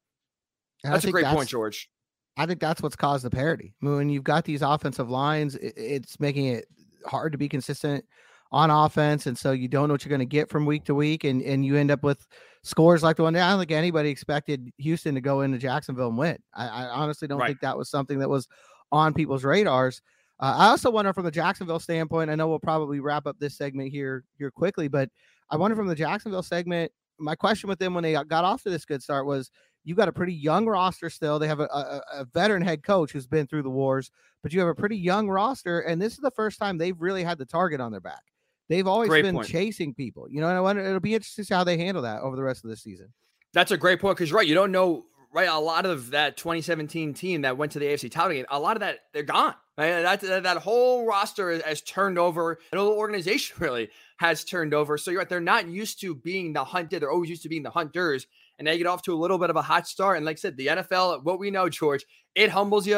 And 0.83 0.93
that's 0.93 1.05
a 1.05 1.11
great 1.11 1.23
that's, 1.23 1.35
point, 1.35 1.49
George. 1.49 1.89
I 2.37 2.45
think 2.45 2.59
that's 2.59 2.81
what's 2.81 2.95
caused 2.95 3.23
the 3.23 3.29
parity. 3.29 3.73
I 3.81 3.85
mean, 3.85 3.95
when 3.95 4.09
you've 4.09 4.23
got 4.23 4.45
these 4.45 4.61
offensive 4.61 5.09
lines, 5.09 5.55
it's 5.55 6.19
making 6.19 6.47
it 6.47 6.65
hard 7.05 7.31
to 7.31 7.37
be 7.37 7.47
consistent 7.47 8.03
on 8.51 8.69
offense, 8.69 9.25
and 9.25 9.37
so 9.37 9.51
you 9.51 9.67
don't 9.67 9.87
know 9.87 9.93
what 9.93 10.05
you're 10.05 10.09
going 10.09 10.19
to 10.19 10.25
get 10.25 10.49
from 10.49 10.65
week 10.65 10.85
to 10.85 10.95
week, 10.95 11.23
and 11.23 11.41
and 11.41 11.65
you 11.65 11.75
end 11.75 11.91
up 11.91 12.03
with 12.03 12.27
scores 12.63 13.03
like 13.03 13.17
the 13.17 13.23
one. 13.23 13.35
I 13.35 13.49
don't 13.51 13.59
think 13.59 13.71
anybody 13.71 14.09
expected 14.09 14.71
Houston 14.77 15.15
to 15.15 15.21
go 15.21 15.41
into 15.41 15.57
Jacksonville 15.57 16.09
and 16.09 16.17
win. 16.17 16.37
I, 16.53 16.67
I 16.67 16.83
honestly 16.87 17.27
don't 17.27 17.39
right. 17.39 17.47
think 17.47 17.61
that 17.61 17.77
was 17.77 17.89
something 17.89 18.19
that 18.19 18.29
was 18.29 18.47
on 18.91 19.13
people's 19.13 19.43
radars. 19.43 20.01
Uh, 20.39 20.55
I 20.57 20.67
also 20.67 20.91
wonder 20.91 21.13
from 21.13 21.25
the 21.25 21.31
Jacksonville 21.31 21.79
standpoint. 21.79 22.29
I 22.29 22.35
know 22.35 22.47
we'll 22.47 22.59
probably 22.59 22.99
wrap 22.99 23.25
up 23.25 23.37
this 23.39 23.57
segment 23.57 23.91
here 23.91 24.25
here 24.37 24.51
quickly, 24.51 24.87
but 24.87 25.09
I 25.49 25.57
wonder 25.57 25.75
from 25.75 25.87
the 25.87 25.95
Jacksonville 25.95 26.43
segment. 26.43 26.91
My 27.17 27.35
question 27.35 27.69
with 27.69 27.79
them 27.79 27.93
when 27.93 28.03
they 28.03 28.13
got 28.13 28.43
off 28.43 28.63
to 28.63 28.69
this 28.69 28.83
good 28.83 29.01
start 29.01 29.25
was 29.25 29.49
you 29.85 29.95
got 29.95 30.09
a 30.09 30.11
pretty 30.11 30.33
young 30.33 30.65
roster 30.65 31.09
still. 31.09 31.39
They 31.39 31.47
have 31.47 31.59
a, 31.59 31.65
a, 31.65 32.01
a, 32.13 32.25
veteran 32.25 32.63
head 32.63 32.83
coach 32.83 33.11
who's 33.11 33.27
been 33.27 33.45
through 33.45 33.61
the 33.61 33.69
wars, 33.69 34.11
but 34.41 34.51
you 34.51 34.59
have 34.59 34.67
a 34.67 34.75
pretty 34.75 34.97
young 34.97 35.29
roster, 35.29 35.79
and 35.79 36.01
this 36.01 36.13
is 36.13 36.19
the 36.19 36.31
first 36.31 36.59
time 36.59 36.77
they've 36.77 36.99
really 36.99 37.23
had 37.23 37.37
the 37.37 37.45
target 37.45 37.79
on 37.79 37.91
their 37.91 38.01
back. 38.01 38.23
They've 38.67 38.87
always 38.87 39.09
great 39.09 39.21
been 39.21 39.35
point. 39.35 39.47
chasing 39.47 39.93
people, 39.93 40.27
you 40.29 40.41
know. 40.41 40.49
And 40.49 40.57
I 40.57 40.61
wonder, 40.61 40.83
it'll 40.83 40.99
be 40.99 41.13
interesting 41.13 41.43
to 41.43 41.47
see 41.47 41.53
how 41.53 41.63
they 41.63 41.77
handle 41.77 42.03
that 42.03 42.21
over 42.21 42.35
the 42.35 42.43
rest 42.43 42.63
of 42.63 42.71
the 42.71 42.75
season. 42.75 43.13
That's 43.53 43.71
a 43.71 43.77
great 43.77 44.01
point 44.01 44.17
because 44.17 44.33
right, 44.33 44.47
you 44.47 44.55
don't 44.55 44.71
know 44.71 45.05
right. 45.31 45.47
A 45.47 45.59
lot 45.59 45.85
of 45.85 46.11
that 46.11 46.35
2017 46.35 47.13
team 47.13 47.43
that 47.43 47.57
went 47.57 47.73
to 47.73 47.79
the 47.79 47.85
AFC 47.85 48.09
title 48.09 48.33
game, 48.33 48.45
a 48.49 48.59
lot 48.59 48.75
of 48.75 48.79
that 48.79 48.99
they're 49.13 49.23
gone. 49.23 49.53
Right? 49.77 50.01
That, 50.01 50.21
that 50.21 50.43
that 50.43 50.57
whole 50.57 51.05
roster 51.05 51.61
has 51.61 51.81
turned 51.81 52.17
over. 52.17 52.57
The 52.71 52.79
whole 52.79 52.97
organization 52.97 53.55
really 53.59 53.89
has 54.17 54.43
turned 54.43 54.73
over. 54.73 54.97
So 54.97 55.11
you're 55.11 55.19
right. 55.19 55.29
They're 55.29 55.41
not 55.41 55.67
used 55.67 56.01
to 56.01 56.15
being 56.15 56.53
the 56.53 56.63
hunted. 56.63 57.01
They're 57.01 57.11
always 57.11 57.29
used 57.29 57.43
to 57.43 57.49
being 57.49 57.63
the 57.63 57.69
hunters 57.69 58.25
and 58.57 58.67
they 58.67 58.77
get 58.77 58.87
off 58.87 59.01
to 59.03 59.13
a 59.13 59.15
little 59.15 59.37
bit 59.37 59.49
of 59.49 59.55
a 59.55 59.61
hot 59.61 59.87
start. 59.87 60.17
And 60.17 60.25
like 60.25 60.37
I 60.37 60.39
said, 60.39 60.57
the 60.57 60.67
NFL, 60.67 61.23
what 61.23 61.39
we 61.39 61.51
know, 61.51 61.69
George, 61.69 62.05
it 62.35 62.49
humbles 62.49 62.87
you 62.87 62.97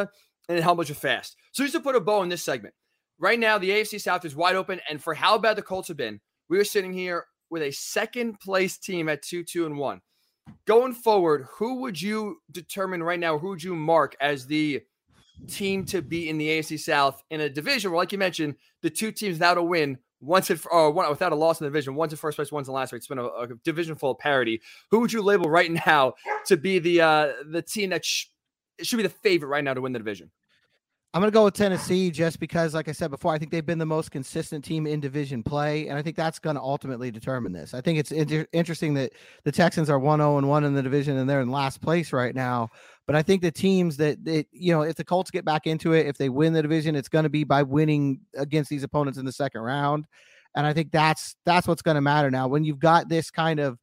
and 0.49 0.57
it 0.57 0.63
humbles 0.63 0.89
you 0.89 0.95
fast. 0.95 1.35
So 1.51 1.63
just 1.63 1.75
to 1.75 1.79
put 1.79 1.95
a 1.95 1.99
bow 1.99 2.23
in 2.23 2.29
this 2.29 2.43
segment, 2.43 2.73
right 3.19 3.39
now 3.39 3.57
the 3.57 3.69
AFC 3.69 3.99
South 3.99 4.25
is 4.25 4.35
wide 4.35 4.55
open. 4.55 4.79
And 4.89 5.01
for 5.01 5.13
how 5.13 5.37
bad 5.37 5.57
the 5.57 5.61
Colts 5.61 5.87
have 5.87 5.97
been, 5.97 6.19
we 6.49 6.59
are 6.59 6.63
sitting 6.63 6.93
here 6.93 7.25
with 7.49 7.61
a 7.61 7.71
second 7.71 8.39
place 8.39 8.77
team 8.77 9.09
at 9.09 9.21
two, 9.21 9.43
two, 9.43 9.65
and 9.65 9.77
one. 9.77 10.01
Going 10.65 10.93
forward, 10.93 11.45
who 11.49 11.81
would 11.81 12.01
you 12.01 12.37
determine 12.51 13.03
right 13.03 13.19
now? 13.19 13.37
Who 13.37 13.49
would 13.49 13.63
you 13.63 13.75
mark 13.75 14.15
as 14.21 14.45
the 14.45 14.81
team 15.47 15.85
to 15.85 16.01
be 16.01 16.29
in 16.29 16.37
the 16.37 16.47
AFC 16.47 16.79
South 16.79 17.21
in 17.29 17.41
a 17.41 17.49
division 17.49 17.91
where, 17.91 17.97
like 17.97 18.11
you 18.11 18.17
mentioned, 18.17 18.55
the 18.81 18.89
two 18.89 19.11
teams 19.11 19.33
without 19.33 19.57
a 19.57 19.63
win 19.63 19.97
once 20.19 20.50
it 20.50 20.59
or 20.71 20.91
one 20.91 21.09
without 21.09 21.31
a 21.31 21.36
loss 21.36 21.59
in 21.59 21.65
the 21.65 21.69
division, 21.69 21.95
one's 21.95 22.13
in 22.13 22.17
first 22.17 22.38
place, 22.38 22.51
one's 22.51 22.67
in 22.67 22.74
last 22.74 22.89
place. 22.89 23.01
It's 23.01 23.07
been 23.07 23.19
a, 23.19 23.25
a, 23.25 23.47
division 23.63 23.95
full 23.95 24.12
of 24.12 24.17
parity. 24.17 24.62
Who 24.91 25.00
would 25.00 25.13
you 25.13 25.21
label 25.21 25.50
right 25.50 25.71
now 25.88 26.13
to 26.45 26.57
be 26.57 26.79
the 26.79 27.01
uh 27.01 27.33
the 27.51 27.62
team 27.62 27.91
that 27.91 28.03
sh- 28.03 28.25
should 28.81 28.97
be 28.97 29.03
the 29.03 29.09
favorite 29.09 29.50
right 29.50 29.63
now 29.63 29.74
to 29.74 29.81
win 29.81 29.93
the 29.93 30.00
division? 30.00 30.31
I'm 31.17 31.21
going 31.21 31.31
to 31.31 31.36
go 31.36 31.45
with 31.45 31.55
Tennessee 31.55 32.12
just 32.12 32.39
because, 32.39 32.75
like 32.75 32.88
I 32.88 32.91
said 32.91 33.09
before, 33.09 33.33
I 33.33 33.39
think 33.39 33.50
they've 33.50 33.65
been 33.65 33.79
the 33.79 33.88
most 33.88 34.12
consistent 34.12 34.63
team 34.63 34.86
in 34.86 35.00
division 35.00 35.41
play, 35.41 35.88
and 35.88 35.97
I 35.97 36.03
think 36.03 36.15
that's 36.15 36.38
going 36.38 36.57
to 36.57 36.62
ultimately 36.62 37.09
determine 37.09 37.51
this. 37.51 37.74
I 37.74 37.81
think 37.81 37.97
it's 37.97 38.12
inter- 38.12 38.45
interesting 38.53 38.93
that 38.93 39.13
the 39.43 39.51
Texans 39.51 39.89
are 39.89 39.97
1 39.97 40.19
0 40.19 40.38
and 40.38 40.47
1 40.47 40.63
in 40.63 40.75
the 40.75 40.83
division, 40.83 41.17
and 41.17 41.27
they're 41.27 41.41
in 41.41 41.50
last 41.50 41.81
place 41.81 42.13
right 42.13 42.36
now. 42.36 42.69
But 43.07 43.15
I 43.15 43.24
think 43.24 43.41
the 43.41 43.50
teams 43.50 43.97
that, 43.97 44.24
that 44.25 44.45
you 44.51 44.71
know, 44.71 44.83
if 44.83 44.95
the 44.95 45.03
Colts 45.03 45.31
get 45.31 45.43
back 45.43 45.65
into 45.65 45.93
it, 45.93 46.05
if 46.05 46.19
they 46.19 46.29
win 46.29 46.53
the 46.53 46.62
division, 46.62 46.95
it's 46.95 47.09
going 47.09 47.24
to 47.24 47.29
be 47.29 47.43
by 47.43 47.63
winning 47.63 48.19
against 48.36 48.69
these 48.69 48.83
opponents 48.83 49.17
in 49.17 49.25
the 49.25 49.31
second 49.31 49.62
round. 49.62 50.05
And 50.55 50.67
I 50.67 50.74
think 50.74 50.91
that's 50.91 51.36
that's 51.45 51.67
what's 51.67 51.81
going 51.81 51.95
to 51.95 52.01
matter 52.01 52.29
now. 52.29 52.47
When 52.47 52.63
you've 52.63 52.77
got 52.77 53.09
this 53.09 53.31
kind 53.31 53.59
of 53.59 53.79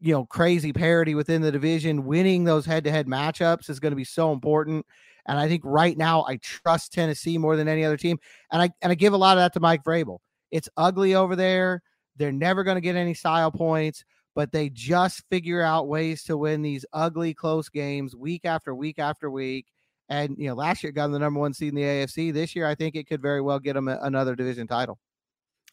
you 0.00 0.14
know 0.14 0.24
crazy 0.24 0.72
parity 0.72 1.14
within 1.14 1.42
the 1.42 1.52
division, 1.52 2.06
winning 2.06 2.44
those 2.44 2.64
head-to-head 2.64 3.06
matchups 3.06 3.68
is 3.68 3.80
going 3.80 3.92
to 3.92 3.96
be 3.96 4.04
so 4.04 4.32
important. 4.32 4.86
And 5.26 5.38
I 5.38 5.48
think 5.48 5.62
right 5.64 5.96
now 5.96 6.24
I 6.26 6.36
trust 6.36 6.92
Tennessee 6.92 7.38
more 7.38 7.56
than 7.56 7.68
any 7.68 7.84
other 7.84 7.96
team. 7.96 8.18
And 8.50 8.62
I 8.62 8.70
and 8.82 8.90
I 8.90 8.94
give 8.94 9.12
a 9.12 9.18
lot 9.18 9.36
of 9.36 9.42
that 9.42 9.52
to 9.54 9.60
Mike 9.60 9.84
Vrabel. 9.84 10.18
It's 10.50 10.68
ugly 10.76 11.14
over 11.14 11.36
there. 11.36 11.82
They're 12.16 12.32
never 12.32 12.64
going 12.64 12.76
to 12.76 12.80
get 12.80 12.96
any 12.96 13.14
style 13.14 13.50
points 13.50 14.04
but 14.34 14.52
they 14.52 14.70
just 14.70 15.22
figure 15.30 15.62
out 15.62 15.88
ways 15.88 16.24
to 16.24 16.36
win 16.36 16.62
these 16.62 16.86
ugly 16.92 17.34
close 17.34 17.68
games 17.68 18.16
week 18.16 18.44
after 18.44 18.74
week 18.74 18.98
after 18.98 19.30
week. 19.30 19.66
And 20.08 20.36
you 20.38 20.48
know, 20.48 20.54
last 20.54 20.82
year 20.82 20.92
got 20.92 21.04
them 21.04 21.12
the 21.12 21.18
number 21.18 21.40
one 21.40 21.54
seed 21.54 21.70
in 21.70 21.74
the 21.74 21.82
AFC. 21.82 22.32
This 22.32 22.54
year, 22.56 22.66
I 22.66 22.74
think 22.74 22.96
it 22.96 23.06
could 23.06 23.22
very 23.22 23.40
well 23.40 23.58
get 23.58 23.74
them 23.74 23.88
another 23.88 24.34
division 24.34 24.66
title. 24.66 24.98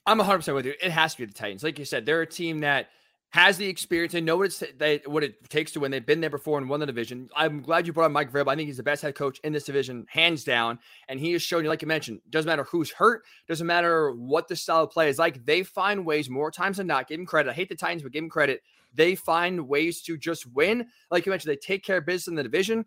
I'm 0.06 0.18
100 0.18 0.38
percent 0.38 0.56
with 0.56 0.66
you. 0.66 0.74
It 0.82 0.92
has 0.92 1.14
to 1.16 1.20
be 1.20 1.26
the 1.26 1.34
Titans. 1.34 1.64
Like 1.64 1.80
you 1.80 1.86
said, 1.86 2.06
they're 2.06 2.22
a 2.22 2.28
team 2.28 2.60
that 2.60 2.90
has 3.32 3.58
the 3.58 3.68
experience 3.68 4.16
and 4.16 4.26
know 4.26 4.38
what 4.38 4.48
it's 4.48 4.64
they, 4.78 5.02
what 5.06 5.24
it 5.24 5.50
takes 5.50 5.72
to 5.74 5.80
win. 5.80 5.92
They've 5.92 6.06
been 6.06 6.20
there 6.20 6.32
before 6.32 6.58
and 6.58 6.68
won 6.68 6.80
the 6.80 6.88
division. 6.88 7.30
I'm 7.36 7.62
glad 7.62 7.86
you 7.86 7.94
brought 7.94 8.06
up 8.06 8.12
Mike 8.12 8.32
Vrabel. 8.32 8.52
I 8.52 8.56
think 8.56 8.68
he's 8.68 8.78
the 8.78 8.84
best 8.84 9.04
head 9.04 9.14
coach 9.14 9.40
in 9.44 9.54
this 9.54 9.66
division, 9.66 10.06
hands 10.10 10.44
down. 10.44 10.80
And 11.08 11.20
he 11.20 11.34
has 11.34 11.42
shown 11.44 11.64
you, 11.64 11.70
like 11.70 11.84
you 11.84 11.88
mentioned, 11.88 12.22
doesn't 12.30 12.50
matter 12.50 12.64
who's 12.64 12.92
hurt, 12.92 13.24
doesn't 13.48 13.68
matter 13.68 14.12
what 14.12 14.48
the 14.48 14.56
style 14.56 14.84
of 14.84 14.92
play 14.92 15.10
is 15.10 15.20
like. 15.20 15.46
They 15.46 15.62
find 15.62 16.06
ways 16.06 16.30
more 16.30 16.50
times 16.50 16.78
than 16.78 16.88
not. 16.88 17.08
Give 17.08 17.20
him 17.20 17.28
credit. 17.28 17.52
I 17.52 17.54
hate 17.54 17.70
the 17.70 17.76
Titans, 17.76 18.02
but 18.02 18.12
give 18.12 18.24
him 18.24 18.30
credit. 18.30 18.62
They 18.96 19.14
find 19.14 19.68
ways 19.68 20.02
to 20.04 20.18
just 20.18 20.48
win. 20.48 20.88
Like 21.12 21.28
you 21.28 21.30
mentioned, 21.30 21.52
they 21.52 21.58
take 21.58 21.84
care 21.84 21.98
of 21.98 22.08
business 22.08 22.28
in 22.28 22.36
the 22.36 22.44
division. 22.44 22.86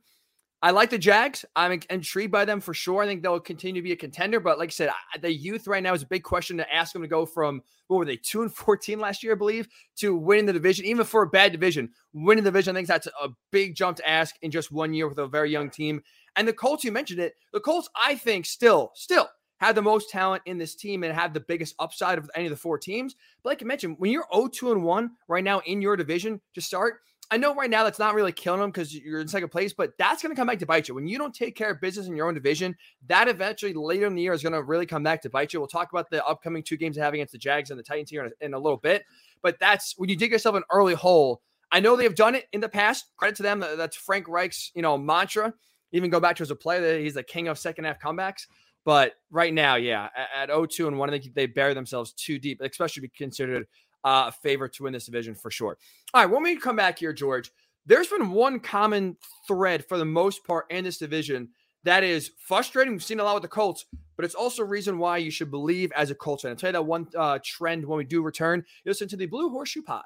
I 0.65 0.71
like 0.71 0.91
the 0.91 0.99
Jags. 0.99 1.45
I'm 1.57 1.81
intrigued 1.91 2.31
by 2.31 2.45
them 2.45 2.61
for 2.61 2.73
sure. 2.73 3.03
I 3.03 3.07
think 3.07 3.23
they'll 3.23 3.41
continue 3.41 3.83
to 3.83 3.85
be 3.85 3.93
a 3.93 3.97
contender. 3.97 4.39
But 4.39 4.61
like 4.61 4.69
I 4.69 4.71
said, 4.71 4.91
the 5.21 5.33
youth 5.33 5.67
right 5.67 5.83
now 5.83 5.93
is 5.93 6.05
a 6.05 6.07
big 6.07 6.23
question 6.23 6.57
to 6.59 6.73
ask 6.73 6.93
them 6.93 7.03
to 7.03 7.09
go 7.09 7.27
from 7.27 7.63
what 7.89 7.97
were 7.97 8.05
they 8.05 8.17
two 8.17 8.43
and 8.43 8.55
fourteen 8.55 9.01
last 9.01 9.25
year, 9.25 9.33
I 9.33 9.37
believe, 9.37 9.67
to 9.97 10.17
winning 10.17 10.47
the 10.47 10.53
division, 10.53 10.85
even 10.85 11.05
for 11.05 11.23
a 11.23 11.29
bad 11.29 11.51
division, 11.51 11.91
winning 12.13 12.45
the 12.45 12.51
division. 12.51 12.77
I 12.77 12.79
think 12.79 12.89
that's 12.89 13.09
a 13.09 13.31
big 13.51 13.75
jump 13.75 13.97
to 13.97 14.09
ask 14.09 14.37
in 14.43 14.53
just 14.53 14.71
one 14.71 14.95
year 14.95 15.09
with 15.09 15.19
a 15.19 15.27
very 15.27 15.51
young 15.51 15.69
team. 15.69 16.01
And 16.37 16.47
the 16.47 16.53
Colts, 16.53 16.85
you 16.85 16.93
mentioned 16.93 17.19
it. 17.19 17.35
The 17.53 17.61
Colts, 17.61 17.89
I 17.97 18.15
think, 18.15 18.47
still, 18.47 18.93
still 18.95 19.29
have 19.59 19.75
the 19.75 19.83
most 19.83 20.11
talent 20.11 20.43
in 20.47 20.59
this 20.59 20.75
team 20.75 21.05
and 21.05 21.13
have 21.13 21.35
the 21.35 21.41
biggest 21.41 21.75
upside 21.79 22.19
of 22.19 22.31
any 22.35 22.47
of 22.47 22.51
the 22.51 22.57
four 22.57 22.79
teams. 22.79 23.17
But 23.43 23.51
like 23.51 23.63
I 23.63 23.65
mentioned, 23.65 23.97
when 23.99 24.11
you're 24.11 24.27
0-2 24.33 24.73
and 24.73 24.83
1 24.83 25.11
right 25.29 25.45
now 25.45 25.61
in 25.67 25.83
your 25.83 25.97
division 25.97 26.41
to 26.55 26.61
start, 26.61 27.01
I 27.33 27.39
know 27.39 27.55
right 27.55 27.71
now 27.71 27.83
that's 27.83 27.99
not 27.99 28.15
really 28.15 28.31
killing 28.31 28.61
them 28.61 28.71
because 28.71 28.95
you're 28.95 29.23
in 29.23 29.27
second 29.27 29.49
place, 29.49 29.73
but 29.73 29.97
that's 29.97 30.23
going 30.23 30.35
to 30.35 30.39
come 30.39 30.49
back 30.49 30.59
to 30.59 30.67
bite 30.67 30.87
you. 30.87 30.95
When 30.95 31.07
you 31.07 31.17
don't 31.17 31.35
take 31.35 31.57
care 31.57 31.71
of 31.71 31.81
business 31.81 32.07
in 32.07 32.15
your 32.15 32.29
own 32.29 32.35
division, 32.35 32.77
that 33.07 33.27
eventually 33.27 33.73
later 33.73 34.05
in 34.05 34.15
the 34.15 34.21
year 34.21 34.35
is 34.35 34.43
going 34.43 34.53
to 34.53 34.63
really 34.63 34.85
come 34.85 35.03
back 35.03 35.23
to 35.23 35.31
bite 35.31 35.55
you. 35.55 35.59
We'll 35.59 35.67
talk 35.67 35.91
about 35.91 36.11
the 36.11 36.23
upcoming 36.27 36.63
two 36.63 36.77
games 36.77 36.97
they 36.97 37.03
have 37.03 37.15
against 37.15 37.33
the 37.33 37.39
Jags 37.39 37.71
and 37.71 37.79
the 37.79 37.83
Titans 37.83 38.11
here 38.11 38.27
in 38.27 38.33
a, 38.39 38.45
in 38.45 38.53
a 38.53 38.59
little 38.59 38.77
bit. 38.77 39.05
But 39.41 39.59
that's 39.59 39.95
when 39.97 40.11
you 40.11 40.17
dig 40.17 40.31
yourself 40.31 40.57
an 40.57 40.63
early 40.71 40.93
hole. 40.93 41.41
I 41.73 41.81
know 41.81 41.97
they 41.97 42.05
have 42.05 42.15
done 42.15 42.35
it 42.35 42.49
in 42.53 42.61
the 42.61 42.69
past. 42.69 43.07
Credit 43.17 43.37
to 43.37 43.43
them. 43.43 43.61
That's 43.61 43.97
Frank 43.97 44.29
Reich's, 44.29 44.71
you 44.75 44.83
know, 44.83 44.99
mantra. 44.99 45.55
Even 45.93 46.11
go 46.11 46.21
back 46.21 46.37
to 46.37 46.43
as 46.43 46.51
a 46.51 46.55
player, 46.55 47.01
he's 47.01 47.15
the 47.15 47.23
king 47.23 47.49
of 47.49 47.59
second 47.59 47.87
half 47.87 47.99
comebacks. 47.99 48.47
But 48.85 49.15
right 49.31 49.55
now, 49.55 49.77
yeah, 49.77 50.11
at, 50.15 50.51
at 50.51 50.55
0-2 50.55 50.87
and 50.87 50.99
1, 50.99 51.15
I 51.15 51.23
they 51.35 51.47
bury 51.47 51.73
themselves 51.73 52.13
too 52.13 52.39
deep, 52.39 52.61
especially 52.61 53.01
be 53.01 53.09
considered 53.09 53.67
uh, 54.05 54.25
a 54.29 54.33
favorite 54.33 54.73
to 54.75 54.85
win 54.85 54.93
this 54.93 55.07
division 55.07 55.35
for 55.35 55.51
sure. 55.51 55.79
All 56.15 56.23
right, 56.23 56.31
when 56.31 56.43
we 56.43 56.57
come 56.57 56.77
back 56.77 56.99
here, 56.99 57.13
George, 57.13 57.51
there's 57.87 58.09
been 58.09 58.31
one 58.31 58.61
common 58.61 59.17
thread 59.49 59.85
for 59.87 59.99
the 59.99 60.05
most 60.05 60.45
part 60.45 60.67
in 60.71 60.85
this 60.85 60.99
division 60.99 61.49
that 61.85 62.05
is 62.05 62.31
frustrating. 62.39 62.93
We've 62.93 63.03
seen 63.03 63.21
a 63.21 63.25
lot 63.25 63.35
with 63.35 63.43
the 63.43 63.49
Colts, 63.49 63.87
but 64.17 64.25
it's 64.25 64.35
also 64.35 64.63
a 64.63 64.67
reason 64.67 64.99
why 64.99 65.19
you 65.19 65.31
should 65.31 65.51
believe 65.51 65.91
as 65.93 66.11
a 66.11 66.15
Colts 66.15 66.43
fan. 66.43 66.51
I'll 66.51 66.57
tell 66.57 66.69
you 66.69 66.73
that 66.75 66.87
one 66.87 67.09
uh, 67.17 67.39
trend 67.45 67.85
when 67.85 67.99
we 67.99 68.05
do 68.05 68.23
return. 68.23 68.65
You 68.85 68.91
listen 68.91 69.09
to 69.09 69.17
the 69.17 69.27
Blue 69.27 69.51
Horseshoe 69.51 69.83
Pod. 69.83 70.05